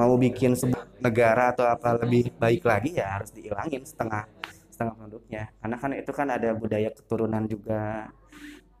[0.00, 4.24] mau bikin sebuah negara atau apa lebih baik lagi ya harus dihilangin setengah
[4.72, 5.52] setengah produknya.
[5.60, 8.08] Karena kan itu kan ada budaya keturunan juga.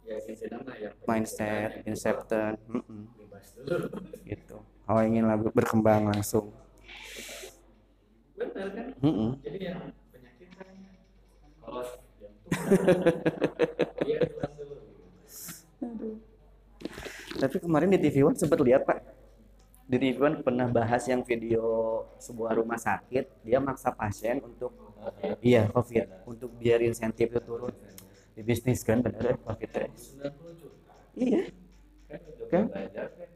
[0.08, 0.16] Ya
[0.80, 0.90] ya.
[1.04, 2.56] Mindset inception
[3.20, 3.88] bebas dulu
[4.24, 4.64] gitu.
[4.64, 6.56] Kalau ingin lagu berkembang langsung.
[8.40, 8.86] Benar kan?
[9.04, 9.36] Mm-mm.
[9.44, 10.72] jadi yang penyakit kan
[11.60, 11.84] kalau
[12.16, 12.64] jantung
[14.08, 14.74] iya pulang dulu.
[17.36, 19.19] Tapi kemarin di TV One sempat lihat pak
[19.90, 21.66] di TV One pernah bahas yang video
[22.22, 24.70] sebuah rumah sakit dia maksa pasien untuk
[25.42, 27.74] iya covid untuk biar insentif itu turun.
[28.30, 29.90] Di bisnis kan bener ya covid teh.
[29.90, 31.42] 90 juta iya.
[32.46, 32.70] Kan?
[32.70, 33.30] Belajar kan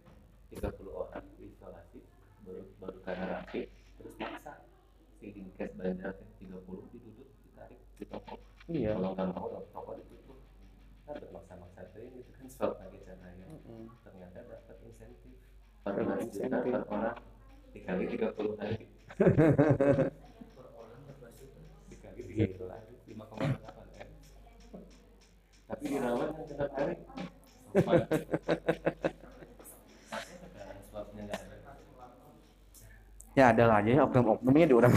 [0.54, 1.98] 30 orang isolasi
[2.46, 3.66] baru baru karena rapid
[3.98, 4.54] terus maksa.
[5.18, 6.54] Si dinkes belajar kan 30
[6.94, 8.38] diduduk ditarik di toko
[8.70, 8.94] iya.
[8.94, 10.38] Kalau nggak mau toko ditutup.
[11.02, 13.33] Kan bermaksa-maksa teh itu kan swab lagi caranya
[15.84, 16.72] 14 juta Insentif.
[16.72, 17.16] per orang
[17.76, 18.84] dikali 30 hari
[20.56, 21.60] per orang 14 juta
[21.92, 23.60] dikali 30 hari 5,8
[23.92, 24.08] kan
[25.68, 26.94] tapi dirawat setiap hari
[33.34, 34.92] ya ada lah aja ya oknum-oknumnya di orang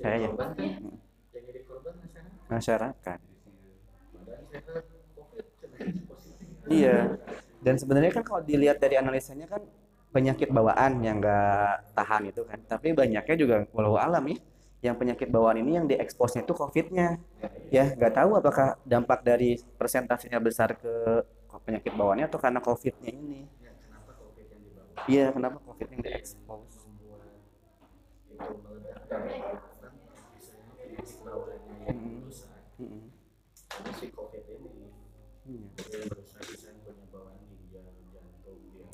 [0.00, 0.28] Saya ya.
[0.32, 1.94] korban yang jadi korban
[2.48, 3.18] masyarakat
[6.70, 7.18] Iya.
[7.60, 9.62] Dan sebenarnya kan kalau dilihat dari analisanya kan
[10.10, 12.58] penyakit bawaan yang nggak tahan itu kan.
[12.66, 14.38] Tapi banyaknya juga walau alam ya.
[14.80, 17.20] Yang penyakit bawaan ini yang dieksposnya itu COVID-nya.
[17.68, 21.24] Ya, nggak tahu apakah dampak dari persentasenya besar ke
[21.66, 23.44] penyakit bawaannya atau karena COVID-nya ini.
[23.60, 26.72] ya kenapa covid yang dibawa Iya, kenapa COVID yang diekspos?
[32.80, 33.12] Mm-mm.
[33.70, 34.70] ada si covid ini
[35.44, 36.29] Iya.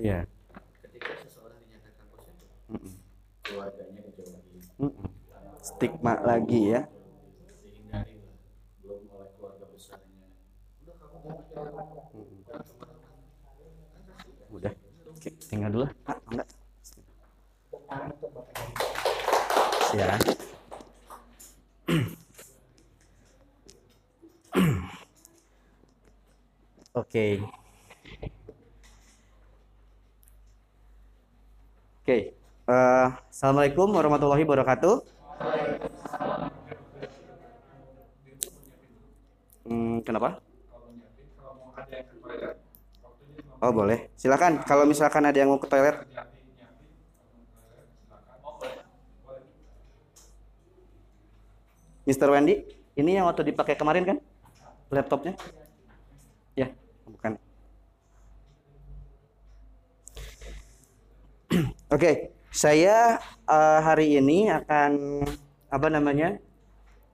[0.00, 0.24] Iya.
[0.82, 2.94] ketika seseorang dinyatakan positif Mm-mm.
[3.46, 5.06] keluarganya dijauhi Mm-mm.
[5.62, 6.82] Stigma lagi ya.
[7.62, 8.34] dihindari lah
[8.82, 10.26] belum oleh keluarga besarnya
[10.82, 11.38] udah kamu mau.
[15.14, 15.86] Oke, tinggal dulu.
[16.02, 16.48] Pak, enggak.
[19.94, 20.18] Ya.
[27.00, 27.38] Oke.
[32.00, 32.32] Oke.
[32.64, 35.04] Eh, Assalamualaikum warahmatullahi wabarakatuh.
[39.68, 40.40] Hmm, kenapa?
[43.60, 44.64] Oh boleh, silakan.
[44.64, 46.00] Kalau misalkan ada yang mau ke toilet,
[52.08, 52.32] Mr.
[52.32, 52.64] Wendy,
[52.96, 54.16] ini yang waktu dipakai kemarin kan?
[54.88, 55.36] Laptopnya?
[56.56, 56.72] Ya,
[57.04, 57.49] bukan.
[61.90, 63.18] Oke, saya
[63.50, 65.26] eh, hari ini akan
[65.66, 66.38] apa namanya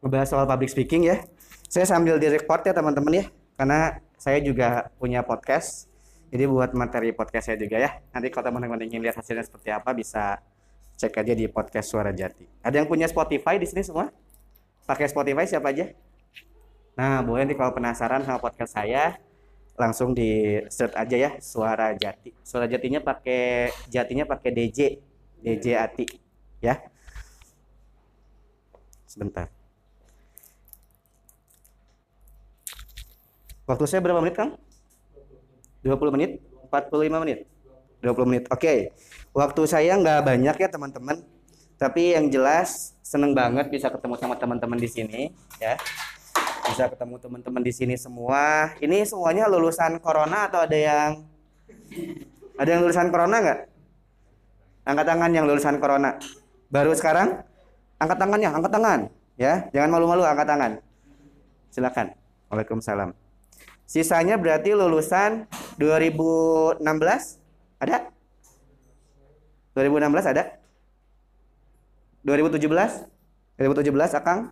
[0.05, 1.25] ngebahas soal public speaking ya.
[1.65, 3.25] Saya sambil direcord ya teman-teman ya,
[3.57, 5.89] karena saya juga punya podcast.
[6.29, 8.05] Jadi buat materi podcast saya juga ya.
[8.13, 10.45] Nanti kalau teman-teman ingin lihat hasilnya seperti apa bisa
[11.01, 12.45] cek aja di podcast Suara Jati.
[12.61, 14.13] Ada yang punya Spotify di sini semua?
[14.85, 15.89] Pakai Spotify siapa aja?
[17.01, 19.17] Nah, boleh nih kalau penasaran sama podcast saya,
[19.77, 22.33] langsung di search aja ya Suara Jati.
[22.41, 25.01] Suara Jatinya pakai jatinya pakai DJ,
[25.45, 26.07] DJ Ati
[26.65, 26.81] ya.
[29.07, 29.49] Sebentar.
[33.67, 34.55] Waktu saya berapa menit, Kang?
[35.83, 36.39] 20 menit?
[36.71, 37.39] 45 menit?
[37.99, 38.45] 20 menit.
[38.55, 38.95] Oke.
[39.35, 41.19] Waktu saya nggak banyak ya, teman-teman.
[41.75, 45.75] Tapi yang jelas seneng banget bisa ketemu sama teman-teman di sini, ya.
[46.67, 48.75] Bisa ketemu teman-teman di sini semua.
[48.83, 51.23] Ini semuanya lulusan corona atau ada yang
[52.59, 53.61] ada yang lulusan corona nggak?
[54.87, 56.19] Angkat tangan yang lulusan corona.
[56.67, 57.43] Baru sekarang?
[58.03, 59.01] Angkat tangannya, angkat tangan.
[59.39, 60.73] Ya, jangan malu-malu, angkat tangan.
[61.71, 62.07] Silakan.
[62.51, 63.15] Waalaikumsalam.
[63.87, 65.47] Sisanya berarti lulusan
[65.79, 66.83] 2016
[67.79, 68.11] ada?
[69.79, 70.43] 2016 ada?
[72.27, 73.07] 2017?
[73.55, 74.51] 2017 Akang?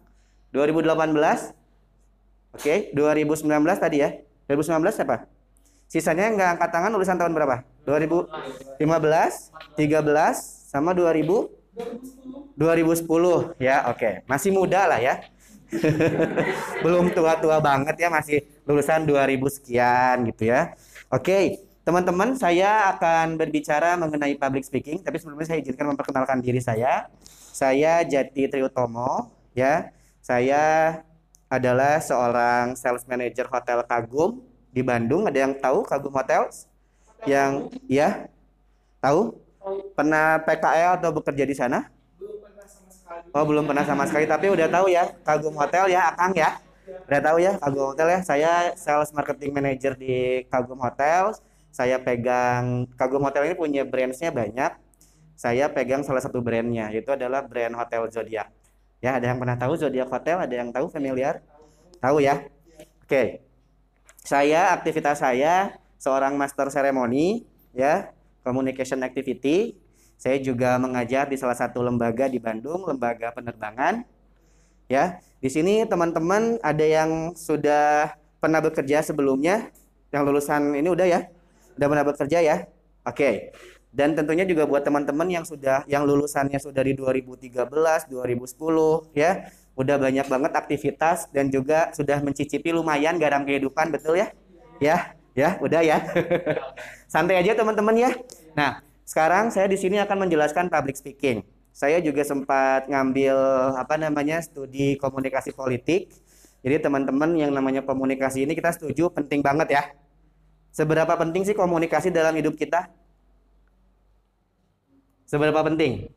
[0.55, 1.64] 2018?
[2.55, 4.15] Oke, 2019 tadi ya.
[4.47, 5.27] 2019 siapa?
[5.91, 7.67] Sisanya yang nggak angkat tangan lulusan tahun berapa?
[7.87, 8.79] 2015,
[9.77, 11.65] 13, sama 2016.
[12.55, 14.23] 2010 ya, oke.
[14.31, 15.27] Masih muda lah ya.
[16.87, 20.79] Belum tua-tua banget ya, masih lulusan 2000 sekian gitu ya.
[21.11, 27.11] Oke, teman-teman, saya akan berbicara mengenai public speaking, tapi sebelumnya saya izinkan memperkenalkan diri saya.
[27.55, 29.91] Saya Jati Triutomo ya.
[30.25, 31.03] Saya
[31.57, 34.43] adalah seorang sales manager hotel Kagum
[34.75, 35.31] di Bandung.
[35.31, 36.67] Ada yang tahu Kagum Hotels?
[37.25, 38.27] Yang ya?
[38.99, 39.39] Tahu?
[39.97, 41.89] Pernah PKL atau bekerja di sana?
[43.35, 46.59] Oh belum pernah sama sekali tapi udah tahu ya Kagum Hotel ya Akang ya
[47.09, 51.35] udah tahu ya Kagum Hotel ya saya sales marketing manager di Kagum Hotel
[51.75, 54.73] saya pegang Kagum Hotel ini punya brandsnya banyak
[55.35, 58.49] saya pegang salah satu brandnya itu adalah brand Hotel Zodiac
[59.05, 61.45] ya ada yang pernah tahu Zodiac Hotel ada yang tahu familiar
[62.01, 62.49] tahu ya
[63.05, 63.45] oke
[64.25, 67.45] saya aktivitas saya seorang master seremoni
[67.77, 68.09] ya
[68.41, 69.85] communication activity
[70.25, 74.09] saya juga mengajar di salah satu lembaga di Bandung, lembaga penerbangan.
[74.89, 79.69] Ya, di sini teman-teman ada yang sudah pernah bekerja sebelumnya,
[80.13, 81.21] yang lulusan ini udah ya,
[81.77, 82.57] udah pernah bekerja ya.
[83.05, 83.53] Oke.
[83.95, 89.47] Dan tentunya juga buat teman-teman yang sudah yang lulusannya sudah di 2013, 2010 ya,
[89.79, 94.35] udah banyak banget aktivitas dan juga sudah mencicipi lumayan garam kehidupan, betul ya?
[94.83, 96.03] Ya, ya, udah ya.
[97.13, 98.11] Santai aja teman-teman ya.
[98.59, 101.47] Nah, sekarang saya di sini akan menjelaskan public speaking.
[101.71, 103.35] Saya juga sempat ngambil
[103.79, 106.11] apa namanya studi komunikasi politik.
[106.67, 109.83] Jadi teman-teman yang namanya komunikasi ini kita setuju penting banget ya.
[110.75, 112.91] Seberapa penting sih komunikasi dalam hidup kita?
[115.25, 116.13] Seberapa penting?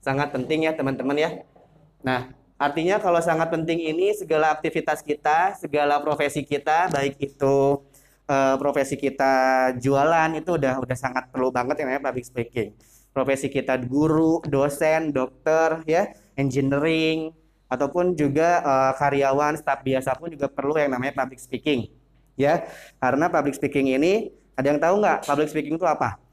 [0.00, 1.30] Sangat penting ya teman-teman ya.
[2.00, 7.84] Nah, artinya kalau sangat penting ini segala aktivitas kita, segala profesi kita, baik itu
[8.24, 9.32] uh, profesi kita
[9.76, 12.72] jualan itu udah udah sangat perlu banget yang namanya public speaking.
[13.12, 16.08] Profesi kita guru, dosen, dokter, ya,
[16.40, 17.36] engineering,
[17.68, 21.92] ataupun juga uh, karyawan, staf biasa pun juga perlu yang namanya public speaking,
[22.40, 22.64] ya.
[22.96, 26.29] Karena public speaking ini ada yang tahu nggak public speaking itu apa?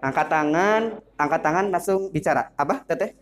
[0.00, 0.82] Angkat tangan,
[1.20, 2.48] angkat tangan langsung bicara.
[2.56, 3.12] Apa, Teteh?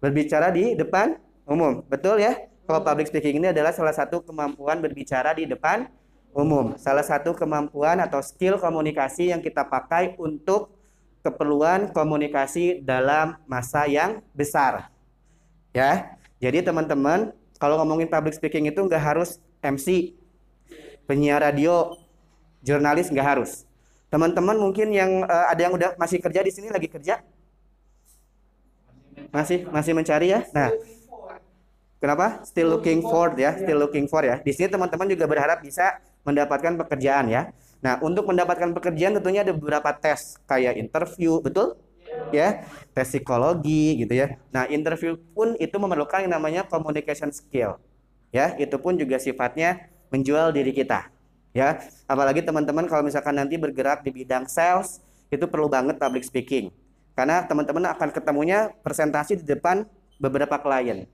[0.00, 2.48] Berbicara di depan umum, betul ya?
[2.64, 5.88] Kalau public speaking ini adalah salah satu kemampuan berbicara di depan
[6.32, 6.76] umum.
[6.80, 10.72] Salah satu kemampuan atau skill komunikasi yang kita pakai untuk
[11.20, 14.88] keperluan komunikasi dalam masa yang besar.
[15.76, 20.16] Ya, jadi teman-teman, kalau ngomongin public speaking itu nggak harus MC,
[21.04, 21.92] penyiar radio,
[22.64, 23.67] jurnalis nggak harus.
[24.08, 27.20] Teman-teman mungkin yang uh, ada yang udah masih kerja di sini lagi kerja,
[29.28, 30.40] masih masih mencari ya.
[30.56, 30.72] Nah,
[32.00, 32.40] kenapa?
[32.48, 34.40] Still looking for ya, still looking for ya.
[34.40, 37.52] Di sini teman-teman juga berharap bisa mendapatkan pekerjaan ya.
[37.84, 41.76] Nah, untuk mendapatkan pekerjaan tentunya ada beberapa tes kayak interview, betul?
[42.32, 42.64] Ya,
[42.96, 44.40] tes psikologi gitu ya.
[44.50, 47.76] Nah, interview pun itu memerlukan yang namanya communication skill.
[48.32, 51.12] Ya, itu pun juga sifatnya menjual diri kita.
[51.58, 56.70] Ya, apalagi teman-teman kalau misalkan nanti bergerak di bidang sales, itu perlu banget public speaking.
[57.18, 59.82] Karena teman-teman akan ketemunya presentasi di depan
[60.22, 61.10] beberapa klien.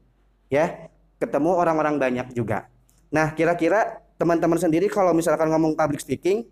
[0.53, 2.69] Ya, ketemu orang-orang banyak juga.
[3.09, 6.45] Nah, kira-kira teman-teman sendiri kalau misalkan ngomong public speaking,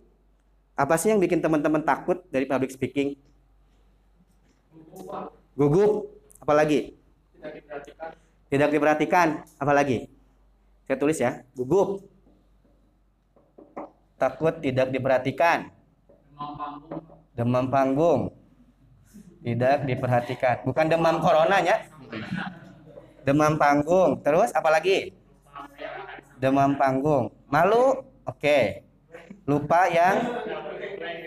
[0.72, 3.12] apa sih yang bikin teman-teman takut dari public speaking?
[5.52, 6.08] Gugup,
[6.40, 6.96] apalagi?
[7.36, 8.10] Tidak diperhatikan.
[8.48, 9.28] Tidak diperhatikan,
[9.60, 10.08] apalagi?
[10.88, 12.11] Saya tulis ya, gugup.
[14.22, 15.66] Takut tidak diperhatikan.
[17.34, 18.30] Demam panggung.
[19.42, 20.62] Tidak diperhatikan.
[20.62, 21.90] Bukan demam coronanya.
[23.26, 24.22] Demam panggung.
[24.22, 25.10] Terus apalagi?
[26.38, 27.34] Demam panggung.
[27.50, 28.06] Malu?
[28.22, 28.86] Oke.
[29.42, 30.22] Lupa yang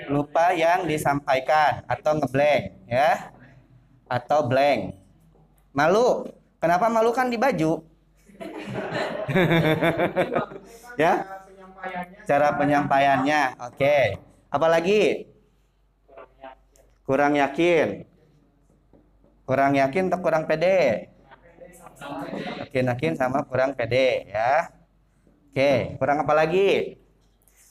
[0.07, 3.35] lupa yang disampaikan atau ngeblank ya.
[4.07, 4.95] Atau blank.
[5.75, 6.31] Malu.
[6.63, 7.83] Kenapa malu kan di baju?
[11.03, 11.34] ya?
[12.25, 13.59] Cara penyampaiannya.
[13.71, 14.19] Oke.
[14.49, 15.29] Apalagi?
[17.05, 18.07] Kurang yakin.
[19.45, 21.13] Kurang yakin atau kurang pede?
[22.65, 24.73] Yakin-yakin sama kurang pede ya.
[25.53, 26.99] Oke, kurang apa lagi?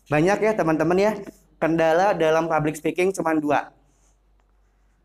[0.08, 1.12] Banyak ya teman-teman ya.
[1.58, 3.74] Kendala dalam public speaking cuma dua.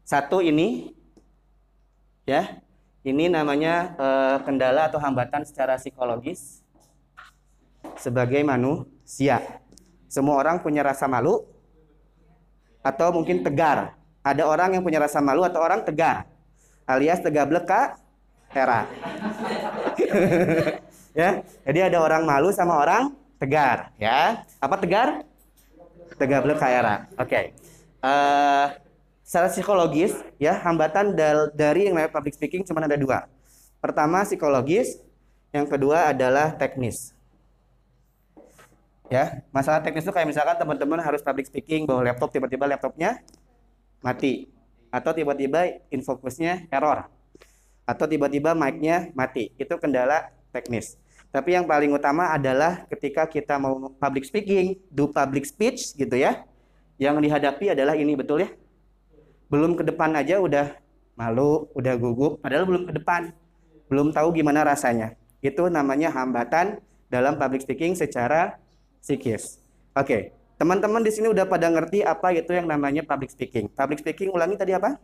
[0.05, 0.93] Satu ini,
[2.25, 2.61] ya,
[3.01, 6.61] ini namanya eh, kendala atau hambatan secara psikologis
[7.97, 8.41] sebagai
[9.09, 9.41] manusia.
[10.05, 11.41] Semua orang punya rasa malu
[12.85, 13.97] atau mungkin tegar.
[14.21, 16.29] Ada orang yang punya rasa malu atau orang tegar,
[16.85, 17.97] alias tegablek kak
[18.53, 18.85] era.
[21.17, 23.09] ya, jadi ada orang malu sama orang
[23.41, 24.45] tegar, ya.
[24.61, 25.25] Apa tegar?
[26.21, 26.95] Tegablek kak era.
[27.17, 27.57] Oke.
[28.05, 28.65] Eh,
[29.25, 33.25] secara psikologis ya hambatan dal- dari yang namanya public speaking cuma ada dua.
[33.81, 35.01] Pertama psikologis,
[35.49, 37.17] yang kedua adalah teknis.
[39.09, 43.17] Ya, masalah teknis itu kayak misalkan teman-teman harus public speaking bawa laptop tiba-tiba laptopnya
[44.05, 44.53] mati
[44.93, 47.09] atau tiba-tiba infokusnya error
[47.89, 49.49] atau tiba-tiba mic-nya mati.
[49.57, 50.93] Itu kendala teknis.
[51.33, 56.45] Tapi yang paling utama adalah ketika kita mau public speaking, do public speech gitu ya.
[57.01, 58.49] Yang dihadapi adalah ini betul ya?
[59.49, 60.77] Belum ke depan aja udah
[61.17, 63.33] malu, udah gugup, padahal belum ke depan.
[63.89, 65.17] Belum tahu gimana rasanya.
[65.41, 66.77] Itu namanya hambatan
[67.09, 68.61] dalam public speaking secara
[68.99, 69.59] psikis.
[69.95, 73.67] Oke, teman-teman di sini udah pada ngerti apa itu yang namanya public speaking.
[73.71, 74.99] Public speaking ulangi tadi apa?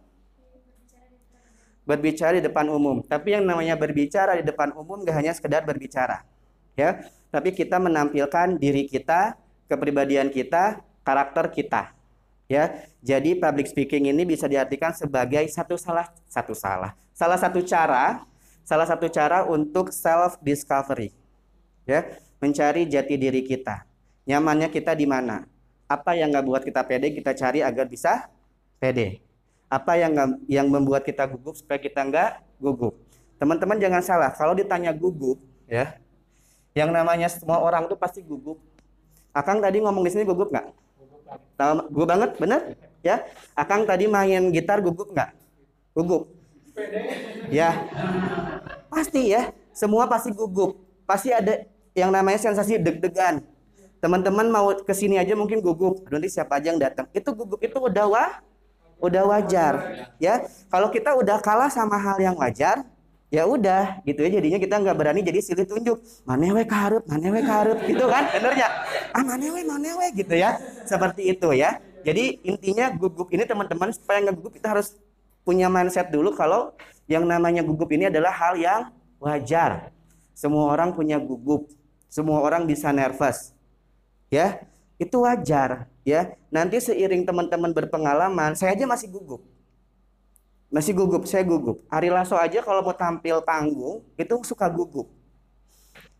[1.85, 2.99] berbicara di depan umum.
[3.05, 6.25] Tapi yang namanya berbicara di depan umum gak hanya sekedar berbicara,
[6.73, 7.05] ya.
[7.29, 9.37] Tapi kita menampilkan diri kita,
[9.69, 11.93] kepribadian kita, karakter kita,
[12.49, 12.73] ya.
[13.05, 18.25] Jadi public speaking ini bisa diartikan sebagai satu salah satu salah, salah satu cara,
[18.65, 21.13] salah satu cara untuk self discovery,
[21.85, 23.81] ya, mencari jati diri kita.
[24.29, 25.49] Nyamannya kita di mana?
[25.89, 28.29] Apa yang nggak buat kita pede kita cari agar bisa
[28.77, 29.25] pede
[29.65, 32.29] apa yang nggak- yang membuat kita gugup supaya kita nggak
[32.61, 32.93] gugup.
[33.35, 35.97] Teman-teman jangan salah, kalau ditanya gugup, ya,
[36.71, 38.61] yang namanya semua orang tuh pasti gugup.
[39.35, 40.67] Akang tadi ngomong di sini gugup nggak?
[41.91, 42.61] Gugup banget, bener?
[43.03, 45.35] Ya, Akang tadi main gitar gugup nggak?
[45.91, 46.31] Gugup.
[47.51, 47.75] Ya,
[48.87, 49.51] pasti ya.
[49.75, 50.79] Semua pasti gugup.
[51.03, 53.41] Pasti ada yang namanya sensasi deg-degan.
[54.03, 56.05] Teman-teman mau ke sini aja mungkin gugup.
[56.11, 57.09] Nanti siapa aja yang datang.
[57.15, 58.31] Itu gugup itu udah wah
[58.99, 59.73] udah wajar
[60.21, 60.45] ya.
[60.69, 62.85] Kalau kita udah kalah sama hal yang wajar
[63.33, 64.29] ya udah gitu ya.
[64.37, 65.97] Jadinya kita nggak berani jadi silih tunjuk.
[66.27, 68.29] Manewe karup manewe karup gitu kan?
[68.29, 68.67] Benernya
[69.15, 70.59] ah manewe manewe gitu ya.
[70.85, 71.79] Seperti itu ya.
[72.05, 74.99] Jadi intinya gugup ini teman-teman supaya nggak gugup kita harus
[75.41, 76.75] punya mindset dulu kalau
[77.09, 79.89] yang namanya gugup ini adalah hal yang wajar.
[80.35, 81.71] Semua orang punya gugup
[82.15, 83.51] semua orang bisa nervous.
[84.31, 84.63] Ya
[84.95, 86.31] itu wajar ya.
[86.47, 89.43] Nanti seiring teman-teman berpengalaman saya aja masih gugup.
[90.71, 91.83] Masih gugup saya gugup.
[91.91, 95.11] Ari Lasso aja kalau mau tampil panggung itu suka gugup.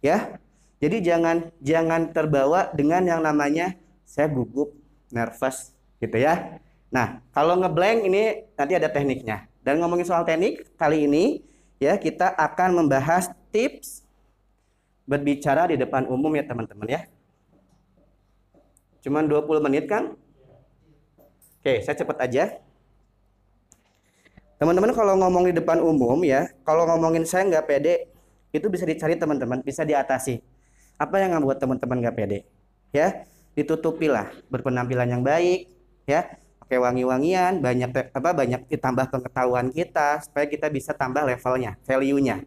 [0.04, 0.36] Ya
[0.84, 4.76] jadi jangan jangan terbawa dengan yang namanya saya gugup
[5.08, 5.72] nervous
[6.04, 6.60] gitu ya.
[6.92, 9.48] Nah kalau ngeblank ini nanti ada tekniknya.
[9.64, 11.40] Dan ngomongin soal teknik kali ini
[11.80, 14.05] ya kita akan membahas tips
[15.06, 17.02] berbicara di depan umum ya teman-teman ya
[19.06, 20.18] Cuman 20 menit kan?
[21.62, 22.58] Oke, saya cepat aja.
[24.58, 28.10] Teman-teman kalau ngomong di depan umum ya, kalau ngomongin saya nggak pede,
[28.50, 30.42] itu bisa dicari teman-teman, bisa diatasi.
[30.98, 32.40] Apa yang membuat teman-teman nggak pede?
[32.90, 35.70] Ya, ditutupilah berpenampilan yang baik,
[36.10, 36.26] ya,
[36.66, 42.42] pakai wangi-wangian, banyak apa banyak ditambah pengetahuan kita supaya kita bisa tambah levelnya, value-nya.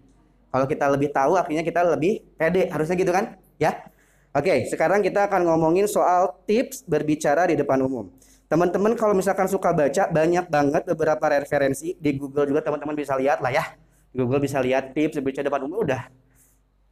[0.48, 3.36] Kalau kita lebih tahu, akhirnya kita lebih pede, harusnya gitu kan?
[3.60, 3.88] Ya,
[4.36, 8.12] Oke, sekarang kita akan ngomongin soal tips berbicara di depan umum.
[8.46, 13.40] Teman-teman kalau misalkan suka baca, banyak banget beberapa referensi di Google juga teman-teman bisa lihat
[13.40, 13.64] lah ya.
[14.12, 16.12] Google bisa lihat tips berbicara di depan umum udah.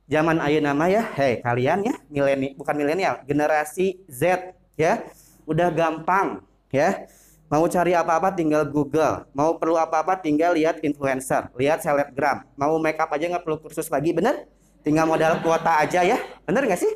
[0.09, 5.07] Zaman ayeuna nama ya, hei kalian ya, mileni bukan milenial, generasi Z ya,
[5.45, 6.41] udah gampang
[6.73, 7.05] ya.
[7.47, 12.99] Mau cari apa-apa tinggal Google, mau perlu apa-apa tinggal lihat influencer, lihat selebgram, mau make
[12.99, 14.51] up aja nggak perlu kursus lagi, bener?
[14.83, 16.91] Tinggal modal kuota aja ya, bener nggak sih?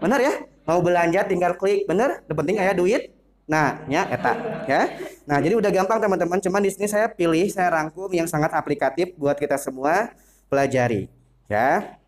[0.00, 0.32] Bener ya?
[0.64, 2.24] Mau belanja tinggal klik, bener?
[2.24, 3.12] Yang penting aya duit.
[3.44, 4.32] Nah, ya eta,
[4.64, 4.82] ya.
[5.28, 6.40] Nah, jadi udah gampang teman-teman.
[6.40, 10.14] Cuman di sini saya pilih, saya rangkum yang sangat aplikatif buat kita semua
[10.48, 11.12] pelajari,
[11.52, 12.00] ya.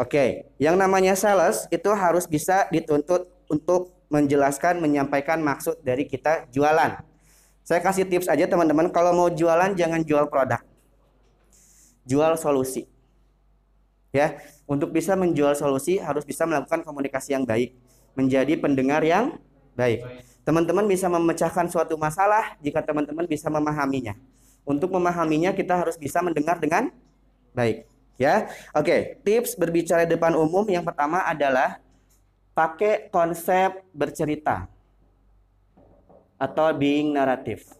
[0.00, 7.00] Oke, yang namanya sales itu harus bisa dituntut untuk menjelaskan, menyampaikan maksud dari kita jualan.
[7.64, 10.60] Saya kasih tips aja teman-teman, kalau mau jualan jangan jual produk.
[12.04, 12.84] Jual solusi.
[14.12, 14.36] Ya,
[14.68, 17.72] untuk bisa menjual solusi harus bisa melakukan komunikasi yang baik,
[18.12, 19.40] menjadi pendengar yang
[19.72, 20.04] baik.
[20.44, 24.12] Teman-teman bisa memecahkan suatu masalah jika teman-teman bisa memahaminya.
[24.62, 26.92] Untuk memahaminya kita harus bisa mendengar dengan
[27.56, 27.88] baik,
[28.20, 28.46] ya.
[28.76, 31.81] Oke, tips berbicara depan umum yang pertama adalah
[32.52, 34.68] pakai konsep bercerita
[36.36, 37.72] atau being naratif.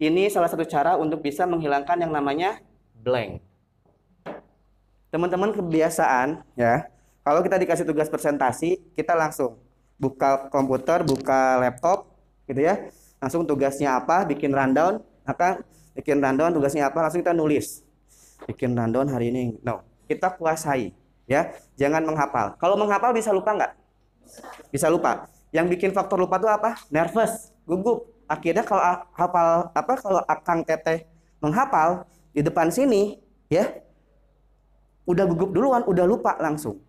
[0.00, 2.60] Ini salah satu cara untuk bisa menghilangkan yang namanya
[2.98, 3.40] blank.
[5.12, 6.90] Teman-teman kebiasaan ya
[7.22, 9.60] kalau kita dikasih tugas presentasi kita langsung
[9.94, 12.10] buka komputer buka laptop
[12.50, 12.90] gitu ya.
[13.22, 15.64] Langsung tugasnya apa bikin rundown akan
[15.96, 17.86] bikin rundown tugasnya apa langsung kita nulis.
[18.44, 19.56] Bikin rundown hari ini.
[19.62, 20.92] No kita kuasai
[21.24, 23.72] ya jangan menghafal kalau menghafal bisa lupa nggak
[24.72, 26.74] bisa lupa Yang bikin faktor lupa tuh apa?
[26.90, 28.10] Nervous, gugup.
[28.26, 28.82] Akhirnya kalau
[29.14, 31.06] hafal apa kalau Akang Teteh
[31.38, 33.70] menghafal di depan sini ya
[35.06, 36.82] udah gugup duluan, udah lupa langsung.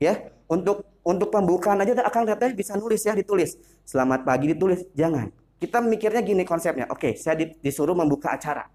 [0.00, 3.60] Ya, untuk untuk pembukaan aja Akang Teteh bisa nulis ya, ditulis.
[3.84, 5.28] Selamat pagi ditulis, jangan.
[5.60, 6.88] Kita mikirnya gini konsepnya.
[6.88, 8.72] Oke, saya di- disuruh membuka acara.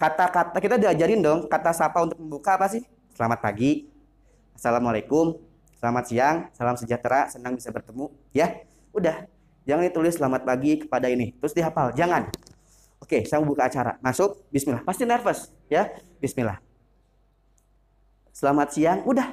[0.00, 2.80] Kata-kata kita diajarin dong, kata sapa untuk membuka apa sih?
[3.12, 3.99] Selamat pagi.
[4.60, 5.40] Assalamualaikum.
[5.80, 8.12] Selamat siang, salam sejahtera, senang bisa bertemu.
[8.36, 8.60] Ya,
[8.92, 9.24] udah.
[9.64, 11.32] Jangan ditulis selamat pagi kepada ini.
[11.40, 12.28] Terus dihafal, jangan.
[13.00, 13.96] Oke, saya membuka acara.
[14.04, 14.84] Masuk, bismillah.
[14.84, 15.88] Pasti nervous, ya.
[16.20, 16.60] Bismillah.
[18.36, 19.32] Selamat siang, udah.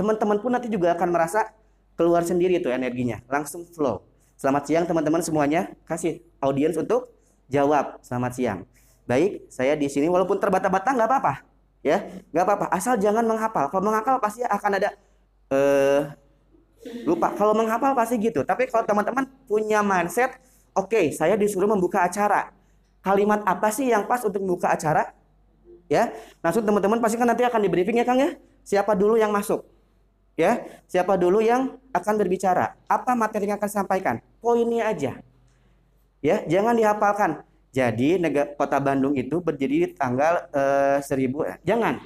[0.00, 1.52] Teman-teman pun nanti juga akan merasa
[1.92, 4.00] keluar sendiri itu energinya, langsung flow.
[4.40, 5.76] Selamat siang teman-teman semuanya.
[5.84, 7.12] Kasih audiens untuk
[7.52, 8.00] jawab.
[8.00, 8.64] Selamat siang.
[9.04, 11.34] Baik, saya di sini walaupun terbata-bata nggak apa-apa,
[11.84, 12.00] ya,
[12.32, 12.66] nggak apa-apa.
[12.72, 13.68] Asal jangan menghafal.
[13.68, 14.90] Kalau menghafal pasti akan ada
[15.52, 16.02] eh
[17.04, 17.36] lupa.
[17.36, 18.40] Kalau menghafal pasti gitu.
[18.42, 20.40] Tapi kalau teman-teman punya mindset,
[20.72, 22.50] oke, saya disuruh membuka acara.
[23.04, 25.12] Kalimat apa sih yang pas untuk membuka acara?
[25.92, 26.08] Ya,
[26.40, 28.40] langsung teman-teman pasti kan nanti akan di briefing ya Kang ya.
[28.64, 29.68] Siapa dulu yang masuk?
[30.34, 32.74] Ya, siapa dulu yang akan berbicara?
[32.88, 34.14] Apa materi yang akan disampaikan?
[34.40, 35.20] Poinnya aja.
[36.24, 37.44] Ya, jangan dihafalkan.
[37.74, 41.98] Jadi negara Kota Bandung itu berdiri di tanggal eh, 1000 eh, jangan.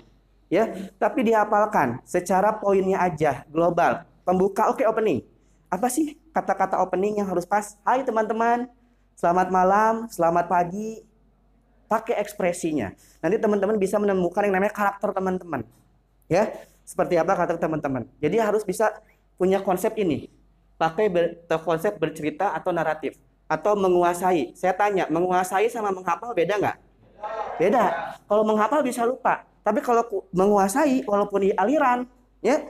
[0.49, 0.65] Ya,
[0.97, 4.09] tapi dihafalkan secara poinnya aja, global.
[4.25, 5.21] Pembuka oke opening.
[5.69, 7.77] Apa sih kata-kata opening yang harus pas?
[7.85, 8.65] Hai teman-teman.
[9.13, 11.05] Selamat malam, selamat pagi.
[11.85, 12.97] Pakai ekspresinya.
[13.21, 15.69] Nanti teman-teman bisa menemukan yang namanya karakter teman-teman.
[16.33, 16.49] Ya,
[16.81, 18.09] seperti apa karakter teman-teman.
[18.17, 18.89] Jadi harus bisa
[19.37, 20.33] punya konsep ini.
[20.81, 24.53] Pakai ber- konsep bercerita atau naratif atau menguasai.
[24.53, 26.77] Saya tanya, menguasai sama menghafal beda nggak?
[27.59, 28.15] Beda.
[28.29, 29.49] Kalau menghafal bisa lupa.
[29.65, 32.07] Tapi kalau menguasai walaupun di aliran,
[32.45, 32.69] ya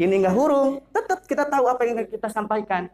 [0.00, 2.90] ini nggak hurung, tetap kita tahu apa yang kita sampaikan.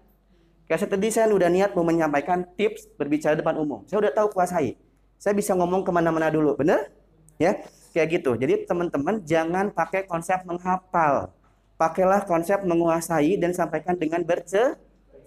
[0.71, 3.83] Kayak tadi saya udah niat mau menyampaikan tips berbicara depan umum.
[3.91, 4.79] Saya udah tahu kuasai.
[5.19, 6.95] Saya bisa ngomong ke mana-mana dulu, bener?
[7.43, 7.59] Ya,
[7.91, 8.39] kayak gitu.
[8.39, 11.35] Jadi teman-teman jangan pakai konsep menghafal.
[11.75, 14.23] Pakailah konsep menguasai dan sampaikan dengan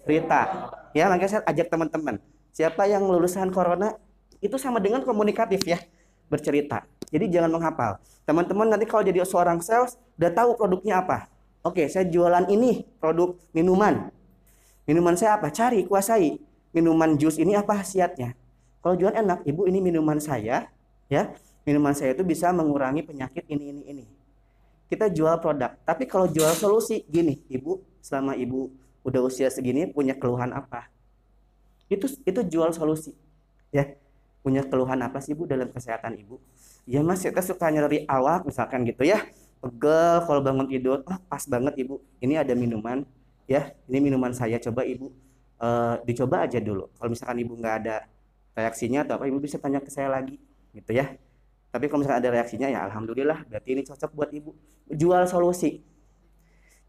[0.04, 0.70] bercerita.
[0.92, 2.20] Ya, makanya saya ajak teman-teman.
[2.54, 3.96] Siapa yang lulusan corona
[4.44, 5.80] itu sama dengan komunikatif ya,
[6.28, 6.84] bercerita.
[7.10, 7.98] Jadi jangan menghafal.
[8.28, 11.32] Teman-teman nanti kalau jadi seorang sales udah tahu produknya apa.
[11.64, 14.12] Oke, saya jualan ini produk minuman.
[14.84, 15.48] Minuman saya apa?
[15.48, 16.38] Cari, kuasai.
[16.76, 18.36] Minuman jus ini apa khasiatnya?
[18.84, 20.68] Kalau jualan enak, ibu ini minuman saya,
[21.08, 21.32] ya.
[21.64, 24.04] Minuman saya itu bisa mengurangi penyakit ini ini ini.
[24.92, 28.68] Kita jual produk, tapi kalau jual solusi gini, ibu selama ibu
[29.04, 30.88] udah usia segini punya keluhan apa?
[31.92, 33.14] Itu itu jual solusi,
[33.70, 33.96] ya.
[34.44, 36.36] Punya keluhan apa sih ibu dalam kesehatan ibu?
[36.84, 39.24] Ya mas, kita suka nyeri awak misalkan gitu ya.
[39.64, 42.04] Pegel kalau bangun tidur, oh pas banget ibu.
[42.20, 43.08] Ini ada minuman,
[43.48, 43.72] ya.
[43.88, 45.16] Ini minuman saya, coba ibu
[45.64, 46.92] eh, dicoba aja dulu.
[47.00, 47.96] Kalau misalkan ibu nggak ada
[48.52, 50.36] reaksinya atau apa, ibu bisa tanya ke saya lagi,
[50.76, 51.16] gitu ya.
[51.72, 54.52] Tapi kalau misalkan ada reaksinya ya alhamdulillah, berarti ini cocok buat ibu.
[54.92, 55.82] Jual solusi.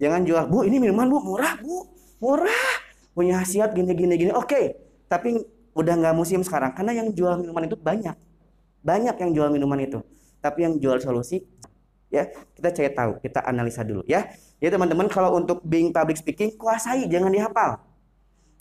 [0.02, 1.86] Jangan jual, bu ini minuman bu murah bu,
[2.18, 2.70] murah,
[3.14, 4.32] punya khasiat gini gini gini.
[4.34, 5.38] Oke, tapi
[5.74, 8.14] udah nggak musim sekarang karena yang jual minuman itu banyak,
[8.82, 9.98] banyak yang jual minuman itu.
[10.38, 11.40] Tapi yang jual solusi,
[12.12, 14.28] ya kita cari tahu, kita analisa dulu ya.
[14.60, 17.80] Jadi teman-teman kalau untuk being public speaking kuasai, jangan dihafal.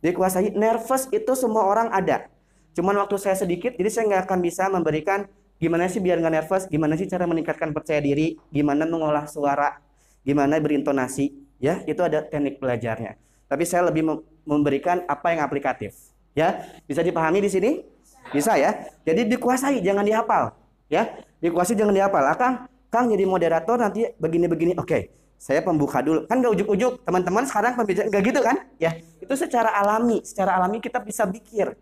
[0.04, 2.28] Jadi kuasai nervous itu semua orang ada.
[2.74, 5.30] Cuman waktu saya sedikit, jadi saya nggak akan bisa memberikan
[5.62, 9.80] gimana sih biar nggak nervous, gimana sih cara meningkatkan percaya diri, gimana mengolah suara,
[10.26, 11.32] gimana berintonasi,
[11.62, 13.16] ya itu ada teknik belajarnya.
[13.54, 15.94] Tapi saya lebih mem- memberikan apa yang aplikatif,
[16.34, 17.86] ya bisa dipahami di sini,
[18.34, 18.90] bisa ya.
[19.06, 20.58] Jadi dikuasai, jangan dihafal,
[20.90, 22.26] ya dikuasai jangan dihafal.
[22.34, 25.22] Ah, Kang, jadi moderator nanti begini-begini, oke.
[25.38, 27.06] Saya pembuka dulu, kan nggak ujuk-ujuk.
[27.06, 28.58] Teman-teman sekarang pembicara nggak gitu kan?
[28.82, 31.78] Ya, itu secara alami, secara alami kita bisa pikir.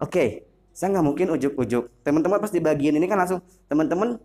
[0.00, 2.00] Oke, saya nggak mungkin ujuk-ujuk.
[2.00, 4.16] Teman-teman pas di bagian ini kan langsung teman-teman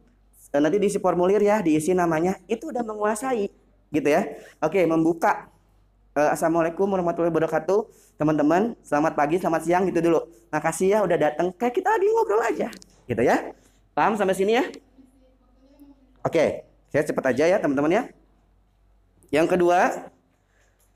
[0.55, 3.51] eh, nanti diisi formulir ya, diisi namanya, itu udah menguasai,
[3.91, 4.31] gitu ya.
[4.63, 5.51] Oke, membuka.
[6.17, 7.85] Eh, Assalamualaikum warahmatullahi wabarakatuh,
[8.17, 8.73] teman-teman.
[8.81, 10.25] Selamat pagi, selamat siang, gitu dulu.
[10.49, 11.53] Makasih ya udah datang.
[11.53, 12.67] Kayak kita lagi ngobrol aja,
[13.05, 13.53] gitu ya.
[13.93, 14.65] Paham sampai sini ya?
[16.25, 18.03] Oke, saya cepat aja ya teman-teman ya.
[19.29, 20.09] Yang kedua,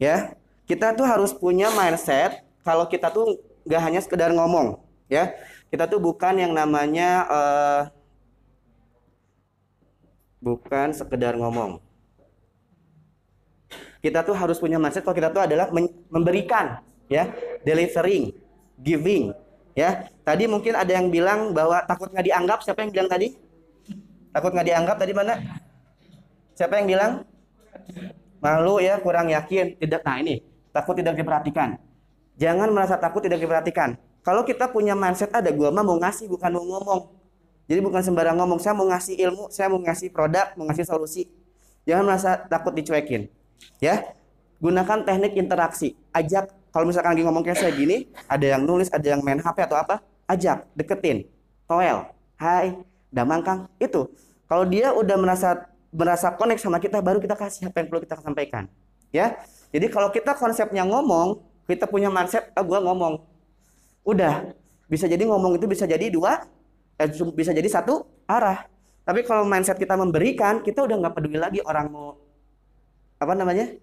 [0.02, 0.34] ya
[0.66, 3.38] kita tuh harus punya mindset kalau kita tuh
[3.70, 4.82] nggak hanya sekedar ngomong,
[5.14, 5.30] ya.
[5.70, 7.82] Kita tuh bukan yang namanya eh,
[10.42, 11.93] bukan sekedar ngomong.
[14.04, 15.72] Kita tuh harus punya mindset kalau kita tuh adalah
[16.12, 17.32] memberikan, ya,
[17.64, 18.36] delivering,
[18.76, 19.32] giving,
[19.72, 20.12] ya.
[20.28, 22.60] Tadi mungkin ada yang bilang bahwa takut nggak dianggap.
[22.68, 23.32] Siapa yang bilang tadi?
[24.36, 25.40] Takut nggak dianggap tadi mana?
[26.52, 27.12] Siapa yang bilang?
[28.44, 29.80] Malu ya, kurang yakin.
[29.80, 30.04] Tidak.
[30.04, 30.44] Nah ini
[30.76, 31.80] takut tidak diperhatikan.
[32.36, 33.96] Jangan merasa takut tidak diperhatikan.
[34.20, 37.02] Kalau kita punya mindset ada gua mah mau ngasih bukan mau ngomong.
[37.72, 41.32] Jadi bukan sembarang ngomong, saya mau ngasih ilmu, saya mau ngasih produk, mau ngasih solusi.
[41.88, 43.32] Jangan merasa takut dicuekin.
[43.84, 44.16] Ya.
[44.64, 46.00] Gunakan teknik interaksi.
[46.16, 49.62] Ajak kalau misalkan lagi ngomong kayak saya gini, ada yang nulis, ada yang main HP
[49.62, 51.30] atau apa, ajak, deketin.
[51.70, 52.10] Toel.
[52.34, 52.74] Hai,
[53.14, 53.70] damang Kang.
[53.78, 54.10] Itu.
[54.50, 58.18] Kalau dia udah merasa merasa connect sama kita baru kita kasih apa yang perlu kita
[58.18, 58.66] sampaikan.
[59.14, 59.38] Ya.
[59.70, 63.22] Jadi kalau kita konsepnya ngomong, kita punya mindset, ah gua ngomong.
[64.02, 64.50] Udah.
[64.90, 66.42] Bisa jadi ngomong itu bisa jadi dua
[66.98, 68.66] eh, bisa jadi satu arah.
[69.06, 72.18] Tapi kalau mindset kita memberikan, kita udah nggak peduli lagi orang mau
[73.24, 73.74] apa namanya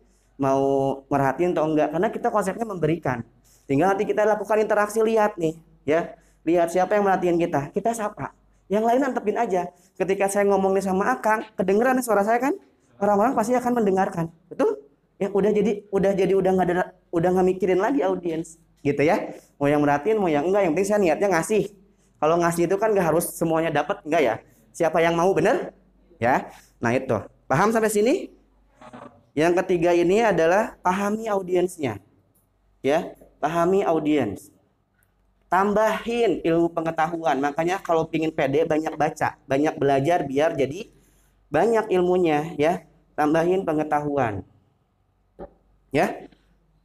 [0.41, 0.63] mau
[1.09, 3.25] merhatiin atau enggak karena kita konsepnya memberikan.
[3.69, 5.55] Tinggal nanti kita lakukan interaksi lihat nih,
[5.87, 8.33] ya lihat siapa yang merhatiin kita, kita sapa.
[8.71, 9.67] Yang lain antepin aja.
[9.99, 12.55] Ketika saya ngomong nih sama Akang, kedengeran suara saya kan?
[13.03, 14.31] Orang-orang pasti akan mendengarkan.
[14.47, 14.79] Betul?
[15.21, 19.37] Ya udah jadi udah jadi udah nggak ada udah nggak mikirin lagi audiens gitu ya.
[19.61, 21.69] Mau yang merhatiin, mau yang enggak, yang penting saya niatnya ngasih.
[22.21, 24.35] Kalau ngasih itu kan nggak harus semuanya dapat, enggak ya?
[24.73, 25.73] Siapa yang mau bener?
[26.17, 26.49] Ya.
[26.81, 27.17] Nah itu.
[27.45, 28.33] Paham sampai sini?
[29.41, 31.97] Yang ketiga ini adalah pahami audiensnya.
[32.85, 34.53] Ya, pahami audiens
[35.51, 37.43] tambahin ilmu pengetahuan.
[37.43, 40.89] Makanya kalau pingin pede banyak baca, banyak belajar biar jadi
[41.51, 42.87] banyak ilmunya ya.
[43.19, 44.47] Tambahin pengetahuan.
[45.93, 46.31] Ya.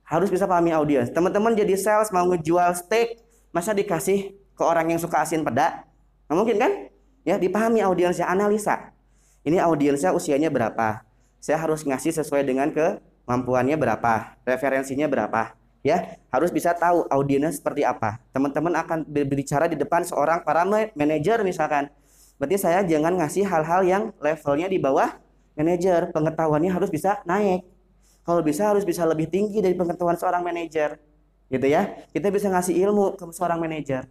[0.05, 1.09] Harus bisa pahami audiens.
[1.09, 3.17] Teman-teman jadi sales mau ngejual steak,
[3.49, 5.81] masa dikasih ke orang yang suka asin peda?
[6.29, 6.71] Nggak mungkin kan?
[7.25, 8.93] Ya, dipahami audiensnya, analisa.
[9.41, 11.01] Ini audiensnya usianya berapa?
[11.45, 15.53] Saya harus ngasih sesuai dengan kemampuannya berapa, referensinya berapa
[15.85, 16.17] ya.
[16.33, 18.17] Harus bisa tahu audiensnya seperti apa.
[18.33, 20.65] Teman-teman akan berbicara di depan seorang para
[20.97, 21.93] manajer misalkan.
[22.41, 25.13] Berarti saya jangan ngasih hal-hal yang levelnya di bawah
[25.53, 26.09] manajer.
[26.09, 27.61] Pengetahuannya harus bisa naik.
[28.25, 30.97] Kalau bisa harus bisa lebih tinggi dari pengetahuan seorang manajer
[31.53, 31.93] gitu ya.
[32.09, 34.09] Kita bisa ngasih ilmu ke seorang manajer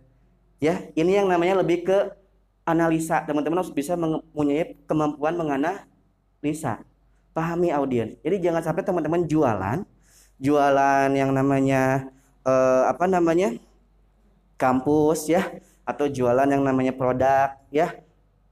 [0.62, 0.86] ya.
[0.94, 2.14] Ini yang namanya lebih ke
[2.62, 3.26] analisa.
[3.26, 6.86] Teman-teman harus bisa mempunyai kemampuan menganalisa
[7.34, 8.14] pahami audiens.
[8.22, 9.82] Jadi jangan sampai teman-teman jualan
[10.38, 12.10] jualan yang namanya
[12.42, 13.54] eh, apa namanya
[14.58, 15.42] kampus ya
[15.84, 17.94] atau jualan yang namanya produk ya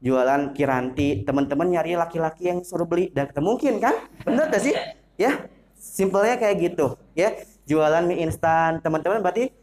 [0.03, 1.23] jualan kiranti.
[1.23, 3.09] Teman-teman nyari laki-laki yang suruh beli.
[3.15, 3.95] Dan mungkin kan?
[4.27, 4.75] Bener gak sih?
[5.15, 5.47] Ya
[5.79, 7.39] simpelnya kayak gitu ya.
[7.67, 8.83] Jualan mie instan.
[8.83, 9.55] Teman-teman berarti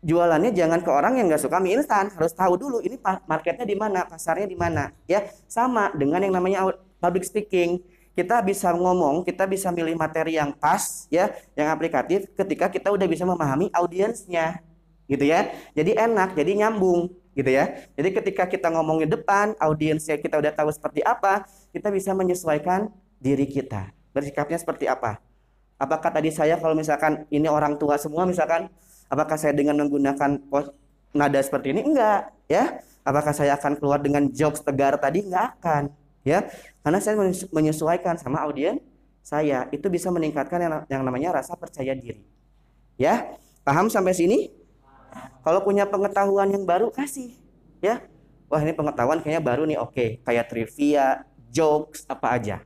[0.00, 2.08] jualannya jangan ke orang yang nggak suka mie instan.
[2.08, 2.96] Harus tahu dulu ini
[3.28, 5.28] marketnya di mana pasarnya di mana ya.
[5.44, 7.84] Sama dengan yang namanya public speaking
[8.18, 13.06] kita bisa ngomong, kita bisa milih materi yang pas ya, yang aplikatif ketika kita udah
[13.06, 14.58] bisa memahami audiensnya.
[15.06, 15.54] Gitu ya.
[15.78, 17.78] Jadi enak, jadi nyambung gitu ya.
[17.94, 22.90] Jadi ketika kita ngomong di depan, audiensnya kita udah tahu seperti apa, kita bisa menyesuaikan
[23.22, 23.94] diri kita.
[24.10, 25.22] Bersikapnya seperti apa?
[25.78, 28.66] Apakah tadi saya kalau misalkan ini orang tua semua misalkan,
[29.06, 30.42] apakah saya dengan menggunakan
[31.14, 31.86] nada seperti ini?
[31.86, 32.82] Enggak, ya.
[33.06, 35.22] Apakah saya akan keluar dengan jokes tegar tadi?
[35.22, 36.44] Enggak akan ya.
[36.84, 37.16] Karena saya
[37.48, 38.84] menyesuaikan sama audiens
[39.24, 42.24] saya itu bisa meningkatkan yang, yang namanya rasa percaya diri.
[42.96, 44.52] Ya paham sampai sini?
[45.44, 47.36] Kalau punya pengetahuan yang baru kasih
[47.80, 48.04] ya.
[48.48, 50.24] Wah ini pengetahuan kayaknya baru nih oke.
[50.24, 52.56] Kayak trivia jokes apa aja.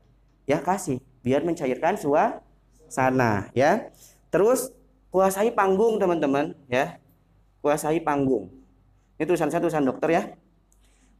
[0.46, 3.90] Ya kasih biar mencairkan suasana ya.
[4.30, 4.70] Terus
[5.10, 6.98] kuasai panggung teman-teman ya.
[7.62, 8.50] Kuasai panggung.
[9.18, 10.22] Ini tulisan saya tulisan dokter ya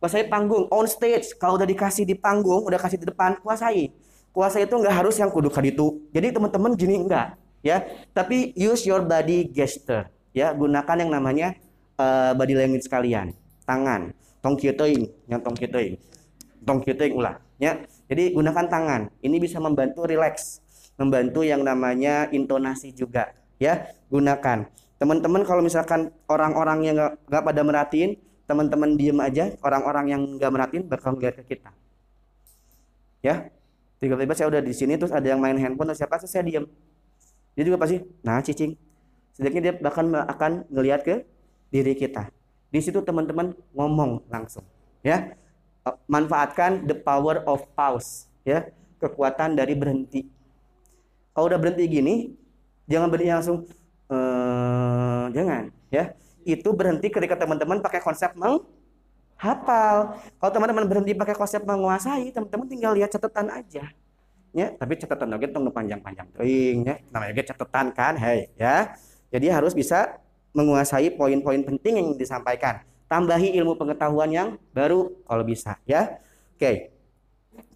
[0.02, 1.38] kuasai panggung on stage.
[1.38, 3.94] Kalau udah dikasih di panggung udah kasih di depan kuasai.
[4.34, 7.86] Kuasai itu nggak harus yang kudu kaditu jadi teman-teman gini enggak ya.
[8.10, 10.50] Tapi use your body gesture ya.
[10.50, 11.54] Gunakan yang namanya
[12.02, 13.30] uh, body language kalian.
[13.62, 14.10] Tangan.
[14.42, 15.94] Tong kitoing yang tong kitoing
[16.66, 17.82] tong kitoing ulah ya.
[18.10, 19.10] Jadi gunakan tangan.
[19.22, 20.62] Ini bisa membantu relax
[20.98, 23.86] membantu yang namanya intonasi juga ya.
[24.10, 24.66] Gunakan.
[24.98, 26.96] Teman-teman kalau misalkan orang-orang yang
[27.26, 28.18] nggak pada merhatiin
[28.52, 31.72] teman-teman diem aja orang-orang yang nggak merhatiin bakal ngeliat ke kita.
[33.24, 33.48] Ya
[33.96, 36.68] tiba-tiba saya udah di sini terus ada yang main handphone atau siapa saya diem.
[37.56, 38.76] Dia juga pasti nah cicing.
[39.32, 41.24] Sedikitnya dia bahkan akan ngelihat ke
[41.72, 42.28] diri kita.
[42.68, 44.68] Di situ teman-teman ngomong langsung
[45.00, 45.32] ya.
[46.04, 48.68] Manfaatkan the power of pause ya.
[49.00, 50.28] Kekuatan dari berhenti.
[51.32, 52.14] Kalau udah berhenti gini
[52.84, 53.64] jangan berhenti langsung
[54.12, 56.12] eee, jangan ya
[56.44, 60.18] itu berhenti ketika teman-teman pakai konsep menghafal.
[60.38, 63.88] Kalau teman-teman berhenti pakai konsep menguasai, teman-teman tinggal lihat catatan aja.
[64.52, 67.00] Ya, tapi catatan lagi tunggu panjang-panjang teuing ya.
[67.08, 68.92] Namanya catatan kan, hei ya.
[69.32, 70.20] Jadi harus bisa
[70.52, 72.84] menguasai poin-poin penting yang disampaikan.
[73.08, 76.20] Tambahi ilmu pengetahuan yang baru kalau bisa ya.
[76.56, 76.92] Oke.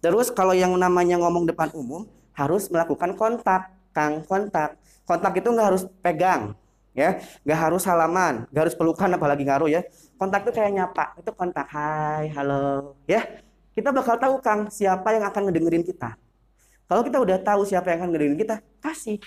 [0.01, 2.05] Terus kalau yang namanya ngomong depan umum
[2.37, 4.77] harus melakukan kontak Kang kontak.
[5.09, 6.53] Kontak itu nggak harus pegang,
[6.97, 9.85] ya, nggak harus salaman, nggak harus pelukan apalagi ngaruh ya.
[10.17, 11.69] Kontak itu kayak nyapa, itu kontak.
[11.69, 13.21] Hai, halo, ya.
[13.77, 16.17] Kita bakal tahu Kang siapa yang akan ngedengerin kita.
[16.89, 19.21] Kalau kita udah tahu siapa yang akan ngedengerin kita, kasih,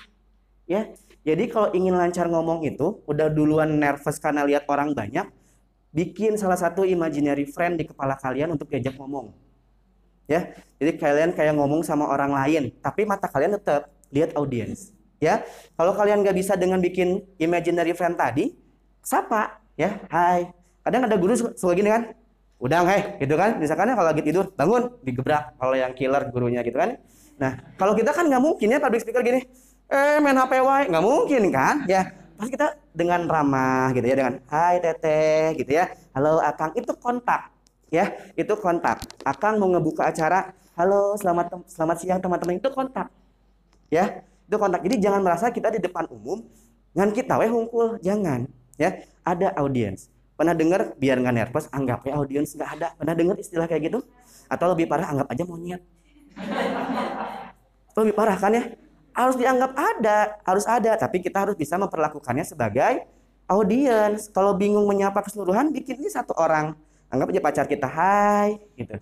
[0.67, 0.91] ya.
[1.23, 5.31] Jadi kalau ingin lancar ngomong itu, udah duluan nervous karena lihat orang banyak,
[5.95, 9.31] bikin salah satu imaginary friend di kepala kalian untuk diajak ngomong.
[10.27, 14.95] Ya, jadi kalian kayak ngomong sama orang lain, tapi mata kalian tetap lihat audiens.
[15.21, 15.45] Ya,
[15.77, 18.57] kalau kalian nggak bisa dengan bikin imaginary friend tadi,
[19.05, 20.49] sapa, ya, hai.
[20.81, 22.17] Kadang ada guru suka, gini kan,
[22.57, 23.61] udah hei, gitu kan.
[23.61, 25.61] Misalkan kalau lagi tidur, bangun, digebrak.
[25.61, 26.97] Kalau yang killer gurunya gitu kan.
[27.37, 29.45] Nah, kalau kita kan nggak mungkin ya public speaker gini,
[29.93, 32.17] eh main HP wae, nggak mungkin kan, ya.
[32.41, 37.53] Pasti kita dengan ramah gitu ya, dengan hai teteh gitu ya, halo akang, itu kontak,
[37.93, 38.09] ya,
[38.41, 39.05] itu kontak.
[39.21, 43.13] Akang mau ngebuka acara, halo selamat selamat siang teman-teman, itu kontak,
[43.93, 44.83] ya, itu kontak.
[44.83, 46.43] Jadi jangan merasa kita di depan umum,
[46.99, 50.11] ngan kita weh hungkul, jangan, ya, ada audiens.
[50.35, 52.89] Pernah dengar biar nggak nervous, anggap ya audiens nggak ada.
[52.99, 54.03] Pernah dengar istilah kayak gitu?
[54.51, 55.85] Atau lebih parah, anggap aja monyet.
[57.95, 58.65] Lebih parah kan ya?
[59.15, 60.99] Harus dianggap ada, harus ada.
[60.99, 63.07] Tapi kita harus bisa memperlakukannya sebagai
[63.47, 64.33] audiens.
[64.33, 66.75] Kalau bingung menyapa keseluruhan, bikin ini satu orang.
[67.13, 68.97] Anggap aja pacar kita, hai, gitu.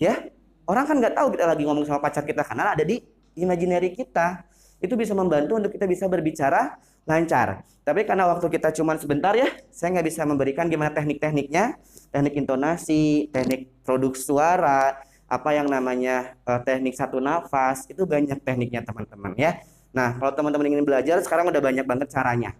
[0.00, 0.32] Ya,
[0.64, 3.04] orang kan nggak tahu kita lagi ngomong sama pacar kita karena ada di
[3.36, 4.47] imaginary kita.
[4.78, 7.64] Itu bisa membantu untuk kita bisa berbicara lancar.
[7.82, 11.80] Tapi karena waktu kita cuma sebentar ya, saya nggak bisa memberikan gimana teknik-tekniknya,
[12.12, 18.84] teknik intonasi, teknik produk suara, apa yang namanya eh, teknik satu nafas, itu banyak tekniknya
[18.84, 19.56] teman-teman ya.
[19.92, 22.52] Nah, kalau teman-teman ingin belajar, sekarang udah banyak banget caranya.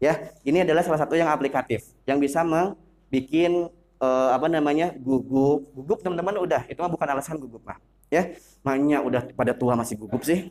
[0.00, 2.72] Ya, ini adalah salah satu yang aplikatif, yang bisa membuat
[4.00, 7.76] eh, apa namanya gugup, gugup teman-teman udah, itu mah bukan alasan gugup mah.
[8.08, 8.32] Ya,
[8.64, 10.48] makanya udah pada tua masih gugup sih.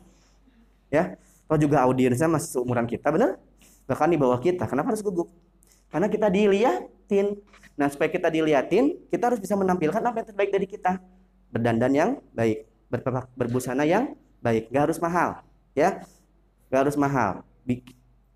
[0.90, 1.14] Ya,
[1.50, 3.34] Toh juga audiensnya masih seumuran kita, bener?
[3.90, 4.70] Bahkan di bawah kita.
[4.70, 5.34] Kenapa harus gugup?
[5.90, 7.42] Karena kita diliatin.
[7.74, 11.02] Nah, supaya kita diliatin, kita harus bisa menampilkan apa yang terbaik dari kita.
[11.50, 12.70] Berdandan yang baik,
[13.34, 15.42] berbusana yang baik, gak harus mahal,
[15.74, 16.06] ya.
[16.70, 17.42] Gak harus mahal.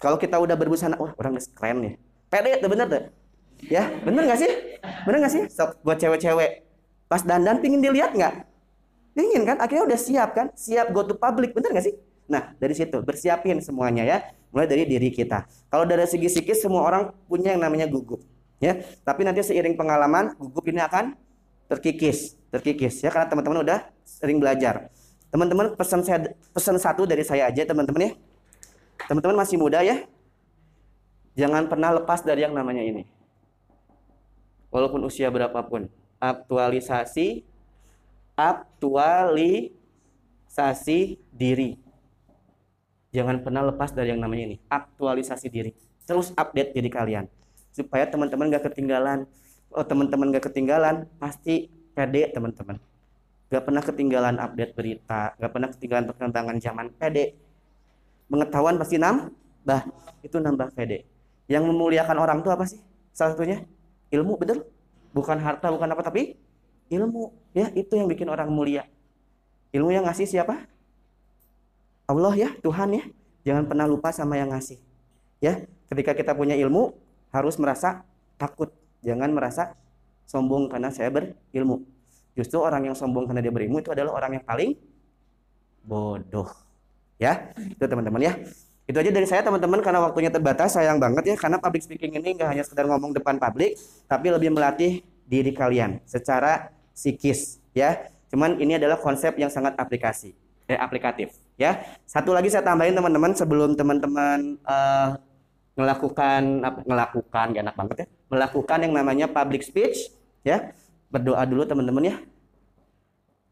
[0.02, 1.94] Kalau kita udah berbusana, wah orang keren nih.
[2.26, 3.02] Pede tuh bener tuh.
[3.70, 4.50] Ya, bener gak sih?
[5.06, 5.42] Bener gak sih?
[5.54, 6.66] Sok buat cewek-cewek.
[7.06, 8.42] Pas dandan pingin dilihat nggak?
[9.14, 9.62] Pingin kan?
[9.62, 10.50] Akhirnya udah siap kan?
[10.58, 11.94] Siap go to public, bener gak sih?
[12.24, 14.18] Nah, dari situ bersiapin semuanya ya,
[14.48, 15.44] mulai dari diri kita.
[15.68, 18.24] Kalau dari segi psikis semua orang punya yang namanya gugup,
[18.58, 18.80] ya.
[19.04, 21.12] Tapi nanti seiring pengalaman gugup ini akan
[21.68, 24.88] terkikis, terkikis ya karena teman-teman udah sering belajar.
[25.28, 26.00] Teman-teman pesan
[26.54, 28.12] pesan satu dari saya aja teman-teman ya.
[29.10, 30.06] Teman-teman masih muda ya.
[31.34, 33.04] Jangan pernah lepas dari yang namanya ini.
[34.70, 35.90] Walaupun usia berapapun,
[36.22, 37.42] aktualisasi
[38.34, 39.78] aktualisasi
[41.30, 41.78] diri.
[43.14, 45.70] Jangan pernah lepas dari yang namanya ini, aktualisasi diri.
[46.02, 47.30] Terus update diri kalian
[47.74, 49.26] supaya teman-teman gak ketinggalan.
[49.74, 52.78] Oh, teman-teman gak ketinggalan, pasti pede teman-teman.
[53.50, 57.38] Gak pernah ketinggalan update berita, gak pernah ketinggalan perkembangan zaman pede.
[58.30, 59.80] Pengetahuan pasti nambah,
[60.22, 61.06] itu nambah pede.
[61.46, 62.82] Yang memuliakan orang itu apa sih?
[63.14, 63.62] Salah satunya
[64.10, 64.66] ilmu, betul?
[65.14, 66.34] Bukan harta, bukan apa, tapi
[66.90, 67.30] ilmu.
[67.54, 68.86] Ya, itu yang bikin orang mulia.
[69.74, 70.66] Ilmu yang ngasih siapa?
[72.04, 73.04] Allah ya, Tuhan ya.
[73.44, 74.80] Jangan pernah lupa sama yang ngasih.
[75.40, 76.96] Ya, ketika kita punya ilmu
[77.32, 78.04] harus merasa
[78.40, 78.72] takut.
[79.04, 79.76] Jangan merasa
[80.24, 81.84] sombong karena saya berilmu.
[82.32, 84.70] Justru orang yang sombong karena dia berilmu itu adalah orang yang paling
[85.84, 86.48] bodoh.
[87.20, 88.32] Ya, itu teman-teman ya.
[88.84, 92.36] Itu aja dari saya teman-teman karena waktunya terbatas sayang banget ya karena public speaking ini
[92.36, 98.08] nggak hanya sekedar ngomong depan publik tapi lebih melatih diri kalian secara psikis ya.
[98.28, 100.36] Cuman ini adalah konsep yang sangat aplikasi
[100.68, 101.82] eh, aplikatif ya.
[102.06, 105.08] Satu lagi saya tambahin teman-teman sebelum teman-teman eh,
[105.74, 110.10] melakukan melakukan gak enak banget ya melakukan yang namanya public speech
[110.42, 110.74] ya.
[111.14, 112.16] Berdoa dulu teman-teman ya.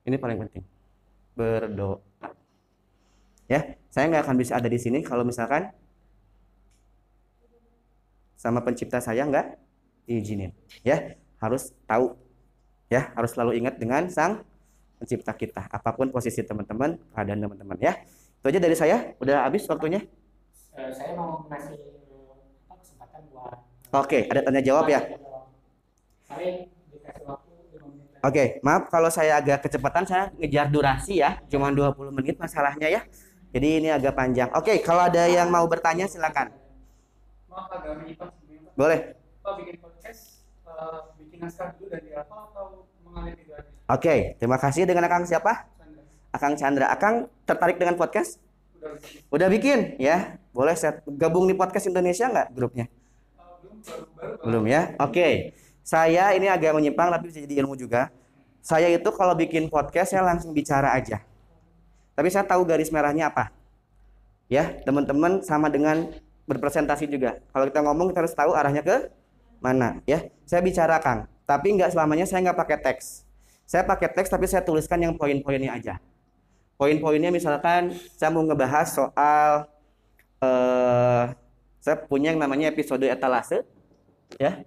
[0.02, 0.64] Ini paling penting.
[1.38, 2.02] Berdoa.
[3.46, 5.68] Ya saya nggak akan bisa ada di sini kalau misalkan
[8.34, 9.54] sama pencipta saya nggak
[10.08, 10.50] diizinin
[10.82, 12.18] ya harus tahu.
[12.90, 14.44] Ya harus selalu ingat dengan sang
[15.02, 17.98] pencipta kita apa pun posisi teman-teman keadaan teman-teman ya
[18.38, 20.06] itu aja dari saya udah habis waktunya
[20.72, 21.76] Eh, saya mau ngasih
[22.64, 23.60] kesempatan buat
[23.92, 25.04] oke ada tanya jawab ya
[26.24, 28.24] Saya dikasih waktu 5 menit lagi.
[28.24, 33.04] Oke, maaf kalau saya agak kecepatan, saya ngejar durasi ya, cuma 20 menit masalahnya ya.
[33.52, 34.48] Jadi ini agak panjang.
[34.56, 36.56] Oke, kalau ada yang mau bertanya silakan.
[38.72, 39.12] Boleh.
[39.44, 43.52] Pak bikin podcast, eh, bikin naskah dulu dari apa atau mengalir itu
[43.90, 45.66] Oke, terima kasih dengan Akang siapa?
[46.30, 46.88] Akang Chandra.
[46.90, 48.38] Akang tertarik dengan podcast?
[49.30, 50.42] udah bikin ya?
[50.50, 52.90] Boleh saya gabung di podcast Indonesia nggak grupnya?
[54.42, 54.94] belum ya?
[55.02, 55.54] Oke.
[55.82, 58.14] Saya ini agak menyimpang tapi bisa jadi ilmu juga.
[58.62, 61.18] Saya itu kalau bikin podcast saya langsung bicara aja.
[62.14, 63.50] Tapi saya tahu garis merahnya apa.
[64.46, 66.12] Ya, teman-teman sama dengan
[66.46, 67.42] berpresentasi juga.
[67.50, 69.10] Kalau kita ngomong kita harus tahu arahnya ke
[69.58, 70.30] mana, ya.
[70.46, 73.21] Saya bicara Kang, tapi nggak selamanya saya nggak pakai teks.
[73.72, 75.96] Saya pakai teks tapi saya tuliskan yang poin-poinnya aja.
[76.76, 79.64] Poin-poinnya misalkan saya mau ngebahas soal
[80.44, 81.24] eh
[81.80, 83.64] saya punya yang namanya episode etalase,
[84.36, 84.60] ya.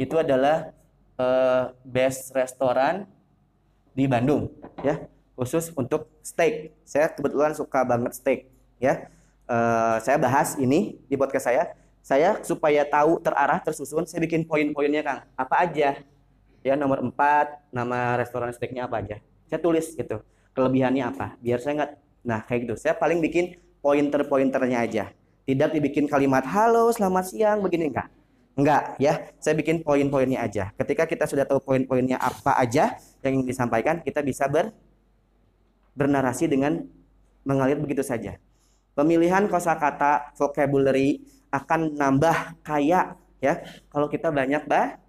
[0.00, 0.72] Itu adalah
[1.20, 3.04] eh, best restoran
[3.92, 4.48] di Bandung
[4.80, 5.04] ya.
[5.36, 6.72] Khusus untuk steak.
[6.88, 8.48] Saya kebetulan suka banget steak
[8.80, 9.12] ya.
[9.44, 11.76] Eh, saya bahas ini di podcast saya.
[12.00, 15.20] Saya supaya tahu terarah tersusun saya bikin poin-poinnya Kang.
[15.36, 16.00] Apa aja
[16.62, 19.16] ya nomor 4 nama restoran steaknya apa aja
[19.50, 20.22] saya tulis gitu
[20.54, 21.92] kelebihannya apa biar saya nggak
[22.22, 25.04] nah kayak gitu saya paling bikin pointer-pointernya aja
[25.42, 28.08] tidak dibikin kalimat halo selamat siang begini enggak
[28.52, 30.76] Enggak ya, saya bikin poin-poinnya aja.
[30.76, 34.76] Ketika kita sudah tahu poin-poinnya apa aja yang ingin disampaikan, kita bisa ber
[35.96, 36.84] bernarasi dengan
[37.48, 38.36] mengalir begitu saja.
[38.92, 45.00] Pemilihan kosakata vocabulary akan nambah kaya ya kalau kita banyak bah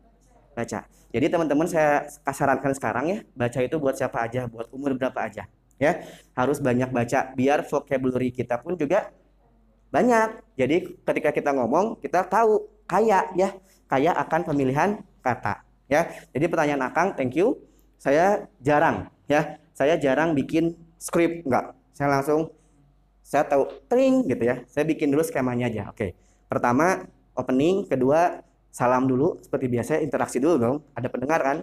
[0.55, 0.87] baca.
[1.13, 5.45] Jadi teman-teman saya sarankan sekarang ya, baca itu buat siapa aja, buat umur berapa aja
[5.77, 6.01] ya.
[6.33, 9.13] Harus banyak baca biar vocabulary kita pun juga
[9.93, 10.41] banyak.
[10.57, 13.53] Jadi ketika kita ngomong, kita tahu kaya ya,
[13.85, 16.09] kaya akan pemilihan kata ya.
[16.33, 17.61] Jadi pertanyaan Akang, thank you.
[18.01, 21.77] Saya jarang ya, saya jarang bikin skrip enggak.
[21.93, 22.49] Saya langsung
[23.21, 24.65] saya tahu tring gitu ya.
[24.65, 25.83] Saya bikin dulu skemanya aja.
[25.93, 26.17] Oke.
[26.49, 27.05] Pertama
[27.37, 28.43] opening, kedua
[28.73, 30.77] salam dulu seperti biasa interaksi dulu dong.
[30.97, 31.57] Ada pendengar kan?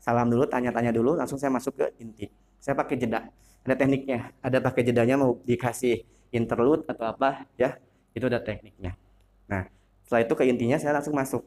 [0.00, 2.32] Salam dulu, tanya-tanya dulu, langsung saya masuk ke inti.
[2.56, 3.28] Saya pakai jeda.
[3.68, 4.32] Ada tekniknya.
[4.40, 7.76] Ada pakai jedanya mau dikasih interlude atau apa ya.
[8.16, 8.96] Itu ada tekniknya.
[9.44, 9.68] Nah,
[10.08, 11.44] setelah itu ke intinya saya langsung masuk.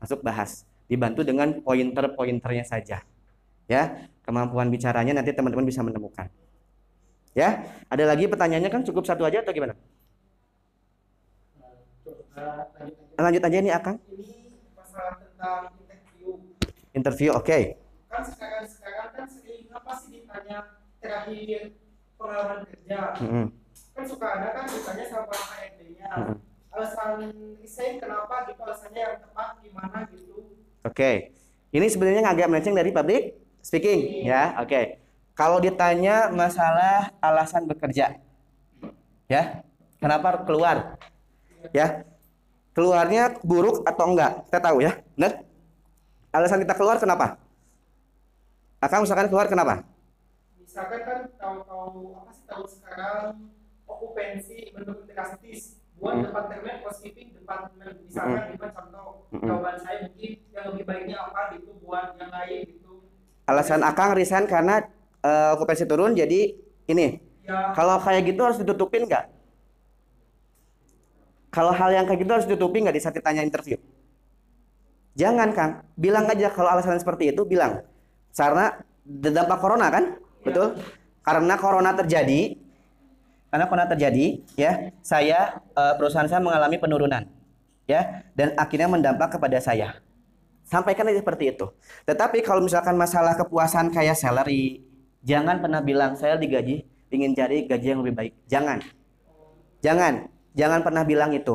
[0.00, 0.64] Masuk bahas.
[0.88, 3.04] Dibantu dengan pointer-pointernya saja.
[3.68, 6.32] Ya, kemampuan bicaranya nanti teman-teman bisa menemukan.
[7.36, 9.76] Ya, ada lagi pertanyaannya kan cukup satu aja atau gimana?
[12.38, 13.07] aja.
[13.18, 13.70] Lanjut aja ini
[14.78, 16.30] masalah tentang interview
[16.94, 17.58] Interview, oke.
[18.08, 20.58] kan sekarang sekarang kan sering apa sih ditanya
[21.02, 21.76] terakhir
[22.16, 23.46] pengalaman kerja Mm-mm.
[23.92, 26.36] kan suka ada kan ditanya sama HRD-nya Mm-mm.
[26.72, 27.18] alasan
[27.60, 30.56] resign kenapa gitu alasannya yang tepat gimana gitu
[30.88, 31.36] Oke.
[31.68, 34.56] Ini sebenarnya agak melenceng dari public speaking ya.
[34.56, 34.96] Oke.
[35.36, 38.16] Kalau ditanya masalah alasan bekerja.
[39.28, 39.60] Ya.
[40.00, 40.96] Kenapa keluar?
[41.76, 42.07] Ya.
[42.78, 44.46] Keluarnya buruk atau enggak?
[44.46, 44.94] Kita tahu ya.
[45.18, 45.42] Benar?
[46.30, 47.34] Alasan kita keluar kenapa?
[48.78, 49.82] Akang misalkan keluar kenapa?
[50.68, 53.50] misalkan kan tahu-tahu apa sih tahu sekarang
[53.88, 56.24] okupansi menurut drastis buat Mm.
[56.28, 59.48] departemen housekeeping departemen misalkan lima contoh Mm-mm.
[59.48, 62.94] jawaban saya mungkin yang lebih baiknya apa gitu buat yang lain gitu
[63.48, 64.84] Alasan Akang resign karena
[65.24, 66.52] eh, okupansi turun jadi
[66.84, 67.16] ini.
[67.42, 69.24] ya Kalau kayak gitu harus ditutupin nggak?
[71.48, 73.80] Kalau hal yang kayak gitu harus ditutupin nggak di saat ditanya interview?
[75.18, 77.82] Jangan Kang, bilang aja kalau alasan seperti itu bilang.
[78.30, 78.70] Karena
[79.02, 80.14] dampak corona kan,
[80.46, 80.78] betul?
[81.26, 82.54] Karena corona terjadi,
[83.50, 87.26] karena corona terjadi, ya, saya eh, perusahaan saya mengalami penurunan,
[87.90, 89.98] ya, dan akhirnya mendampak kepada saya.
[90.68, 91.66] Sampaikan aja seperti itu.
[92.04, 94.84] Tetapi kalau misalkan masalah kepuasan kayak salary,
[95.24, 98.32] jangan pernah bilang saya digaji ingin cari gaji yang lebih baik.
[98.46, 98.78] Jangan.
[99.80, 100.28] Jangan.
[100.58, 101.54] Jangan pernah bilang itu.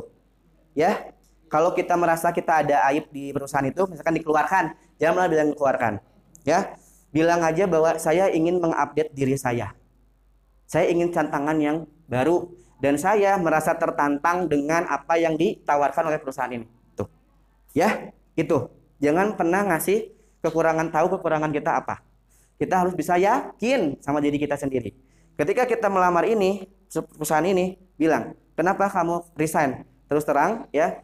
[0.71, 1.11] Ya.
[1.51, 5.93] Kalau kita merasa kita ada aib di perusahaan itu, misalkan dikeluarkan, jangan pernah bilang dikeluarkan.
[6.47, 6.79] Ya.
[7.13, 9.75] Bilang aja bahwa saya ingin mengupdate diri saya.
[10.65, 12.49] Saya ingin tantangan yang baru
[12.81, 16.65] dan saya merasa tertantang dengan apa yang ditawarkan oleh perusahaan ini.
[16.97, 17.05] Tuh.
[17.77, 18.71] Ya, itu.
[18.97, 20.09] Jangan pernah ngasih
[20.41, 22.01] kekurangan tahu kekurangan kita apa.
[22.57, 24.95] Kita harus bisa yakin sama diri kita sendiri.
[25.37, 31.01] Ketika kita melamar ini, perusahaan ini bilang, "Kenapa kamu resign?" Terus terang, ya.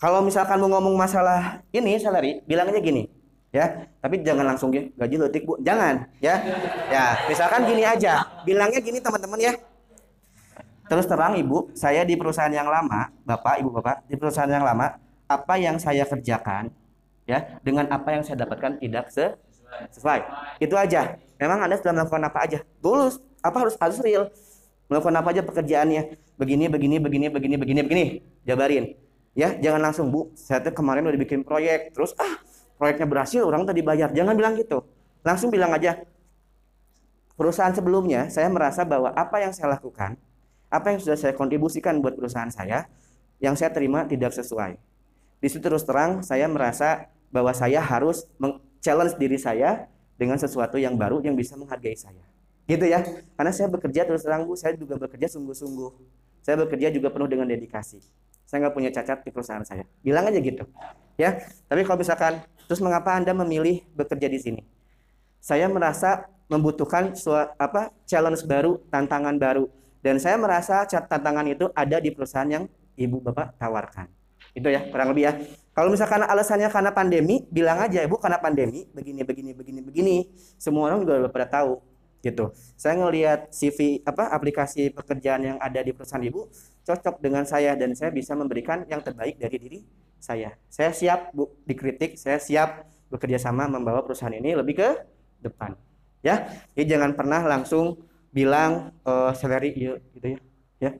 [0.00, 3.06] Kalau misalkan mau ngomong masalah ini salary, bilang aja gini,
[3.52, 3.86] ya.
[4.00, 5.60] Tapi jangan langsung ya, gaji letik, Bu.
[5.60, 6.40] Jangan, ya.
[6.88, 8.24] Ya, misalkan gini aja.
[8.48, 9.52] Bilangnya gini teman-teman ya.
[10.90, 14.98] Terus terang Ibu, saya di perusahaan yang lama, Bapak, Ibu Bapak, di perusahaan yang lama,
[15.30, 16.74] apa yang saya kerjakan
[17.30, 19.38] ya dengan apa yang saya dapatkan tidak se-
[19.94, 20.26] sesuai.
[20.58, 21.14] Itu aja.
[21.38, 22.58] Memang Anda sudah melakukan apa aja?
[22.82, 24.34] Tulus, apa harus harus real.
[24.90, 26.02] Melakukan apa aja pekerjaannya?
[26.40, 28.04] Begini, begini, begini, begini, begini, begini.
[28.48, 28.96] Jabarin.
[29.36, 30.32] Ya, jangan langsung, Bu.
[30.32, 32.40] Saya tuh kemarin udah bikin proyek, terus ah,
[32.80, 34.08] proyeknya berhasil, orang tadi bayar.
[34.16, 34.80] Jangan bilang gitu.
[35.20, 36.00] Langsung bilang aja,
[37.36, 40.16] perusahaan sebelumnya saya merasa bahwa apa yang saya lakukan,
[40.72, 42.88] apa yang sudah saya kontribusikan buat perusahaan saya,
[43.36, 44.80] yang saya terima tidak sesuai.
[45.44, 48.24] Di situ terus terang saya merasa bahwa saya harus
[48.80, 52.24] challenge diri saya dengan sesuatu yang baru yang bisa menghargai saya.
[52.64, 53.04] Gitu ya.
[53.36, 56.19] Karena saya bekerja terus terang Bu, saya juga bekerja sungguh-sungguh.
[56.40, 58.00] Saya bekerja juga penuh dengan dedikasi.
[58.48, 59.86] Saya nggak punya cacat di perusahaan saya.
[60.02, 60.66] Bilang aja gitu.
[61.14, 61.38] Ya.
[61.70, 64.62] Tapi kalau misalkan terus mengapa Anda memilih bekerja di sini?
[65.38, 67.14] Saya merasa membutuhkan
[67.56, 69.70] apa challenge baru, tantangan baru.
[70.00, 72.64] Dan saya merasa tantangan itu ada di perusahaan yang
[72.96, 74.08] Ibu Bapak tawarkan.
[74.50, 75.32] Itu ya, kurang lebih ya.
[75.70, 80.16] Kalau misalkan alasannya karena pandemi, bilang aja ibu karena pandemi, begini, begini, begini, begini.
[80.58, 81.78] Semua orang juga udah pada tahu,
[82.20, 82.52] gitu.
[82.76, 86.48] Saya ngelihat CV apa aplikasi pekerjaan yang ada di perusahaan ibu
[86.84, 89.78] cocok dengan saya dan saya bisa memberikan yang terbaik dari diri
[90.20, 90.52] saya.
[90.68, 94.88] Saya siap bu dikritik, saya siap bekerja sama membawa perusahaan ini lebih ke
[95.40, 95.74] depan.
[96.20, 100.38] Ya, jadi jangan pernah langsung bilang uh, salary gitu ya.
[100.80, 100.90] Ya,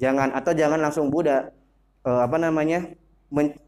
[0.00, 1.52] jangan atau jangan langsung budak
[2.08, 2.88] uh, apa namanya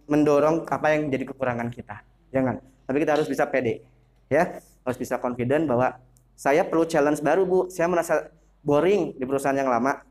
[0.09, 2.01] mendorong apa yang jadi kekurangan kita.
[2.33, 2.59] Jangan.
[2.89, 3.85] Tapi kita harus bisa pede.
[4.33, 6.01] Ya, harus bisa confident bahwa
[6.37, 7.59] saya perlu challenge baru, Bu.
[7.69, 8.31] Saya merasa
[8.63, 10.03] boring di perusahaan yang lama.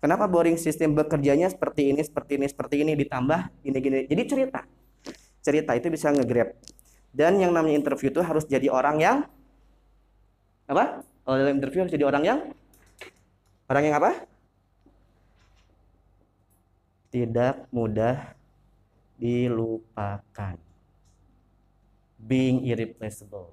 [0.00, 4.08] Kenapa boring sistem bekerjanya seperti ini, seperti ini, seperti ini ditambah gini-gini.
[4.08, 4.60] Jadi cerita.
[5.44, 6.56] Cerita itu bisa nge-grab.
[7.10, 9.16] Dan yang namanya interview itu harus jadi orang yang
[10.70, 11.02] apa?
[11.26, 12.38] Kalau dalam interview harus jadi orang yang
[13.66, 14.10] orang yang apa?
[17.10, 18.38] Tidak mudah
[19.18, 20.56] dilupakan.
[22.20, 23.52] Being irreplaceable.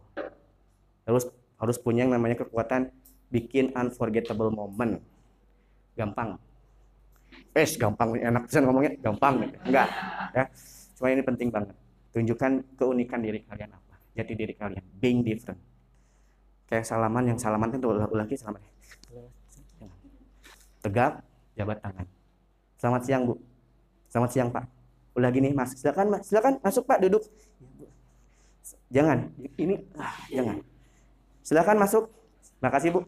[1.03, 1.27] Terus
[1.57, 2.93] harus punya yang namanya kekuatan
[3.34, 5.01] bikin unforgettable moment.
[5.97, 6.38] Gampang.
[7.57, 9.89] Eh, gampang enak bisa ngomongnya gampang Enggak,
[10.31, 10.45] ya.
[10.95, 11.75] Cuma ini penting banget.
[12.13, 13.93] Tunjukkan keunikan diri kalian apa.
[14.13, 15.59] Jati diri kalian, being different.
[16.69, 18.61] Kayak salaman yang salaman kan tuh ulang-ulang salaman.
[20.81, 21.21] Tegak,
[21.57, 22.05] jabat tangan.
[22.77, 23.35] Selamat siang, Bu.
[24.09, 24.77] Selamat siang, Pak
[25.17, 27.25] udah gini mas silakan mas silakan masuk pak duduk
[28.93, 30.61] jangan ini ah, jangan
[31.47, 32.11] silakan masuk.
[32.59, 33.07] Makasih bu.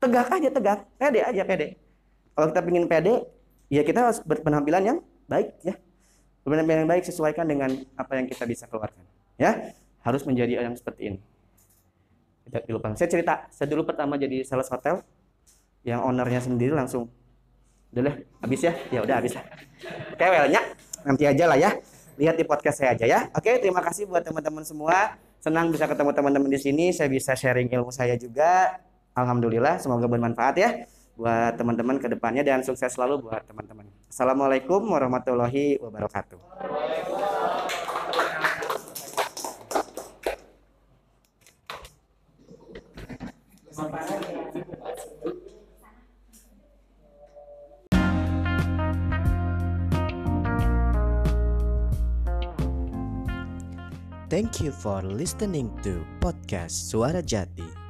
[0.00, 0.78] Tegak aja tegak.
[0.96, 1.76] Pede aja pede.
[2.32, 3.14] Kalau kita ingin pede
[3.68, 4.98] ya kita harus berpenampilan yang
[5.28, 5.76] baik ya.
[6.48, 7.68] Berpenampilan yang baik sesuaikan dengan
[8.00, 9.04] apa yang kita bisa keluarkan
[9.36, 9.76] ya.
[10.00, 11.18] Harus menjadi yang seperti ini.
[12.48, 15.04] Tidak dilupakan saya cerita saya dulu pertama jadi sales hotel
[15.84, 17.12] yang ownernya sendiri langsung
[17.92, 18.72] udah deh habis ya.
[18.88, 19.36] Ya udah habis.
[19.36, 19.44] Lah
[20.16, 20.60] kewelnya
[21.04, 21.70] nanti aja lah ya.
[22.14, 23.20] Lihat di podcast saya aja ya.
[23.36, 27.68] Oke terima kasih buat teman-teman semua senang bisa ketemu teman-teman di sini saya bisa sharing
[27.68, 28.80] ilmu saya juga.
[29.12, 30.88] Alhamdulillah semoga bermanfaat ya
[31.20, 33.84] buat teman-teman ke depannya dan sukses selalu buat teman-teman.
[34.08, 36.40] Assalamualaikum warahmatullahi wabarakatuh
[54.34, 57.83] Thank you for listening to podcast Suara Jati.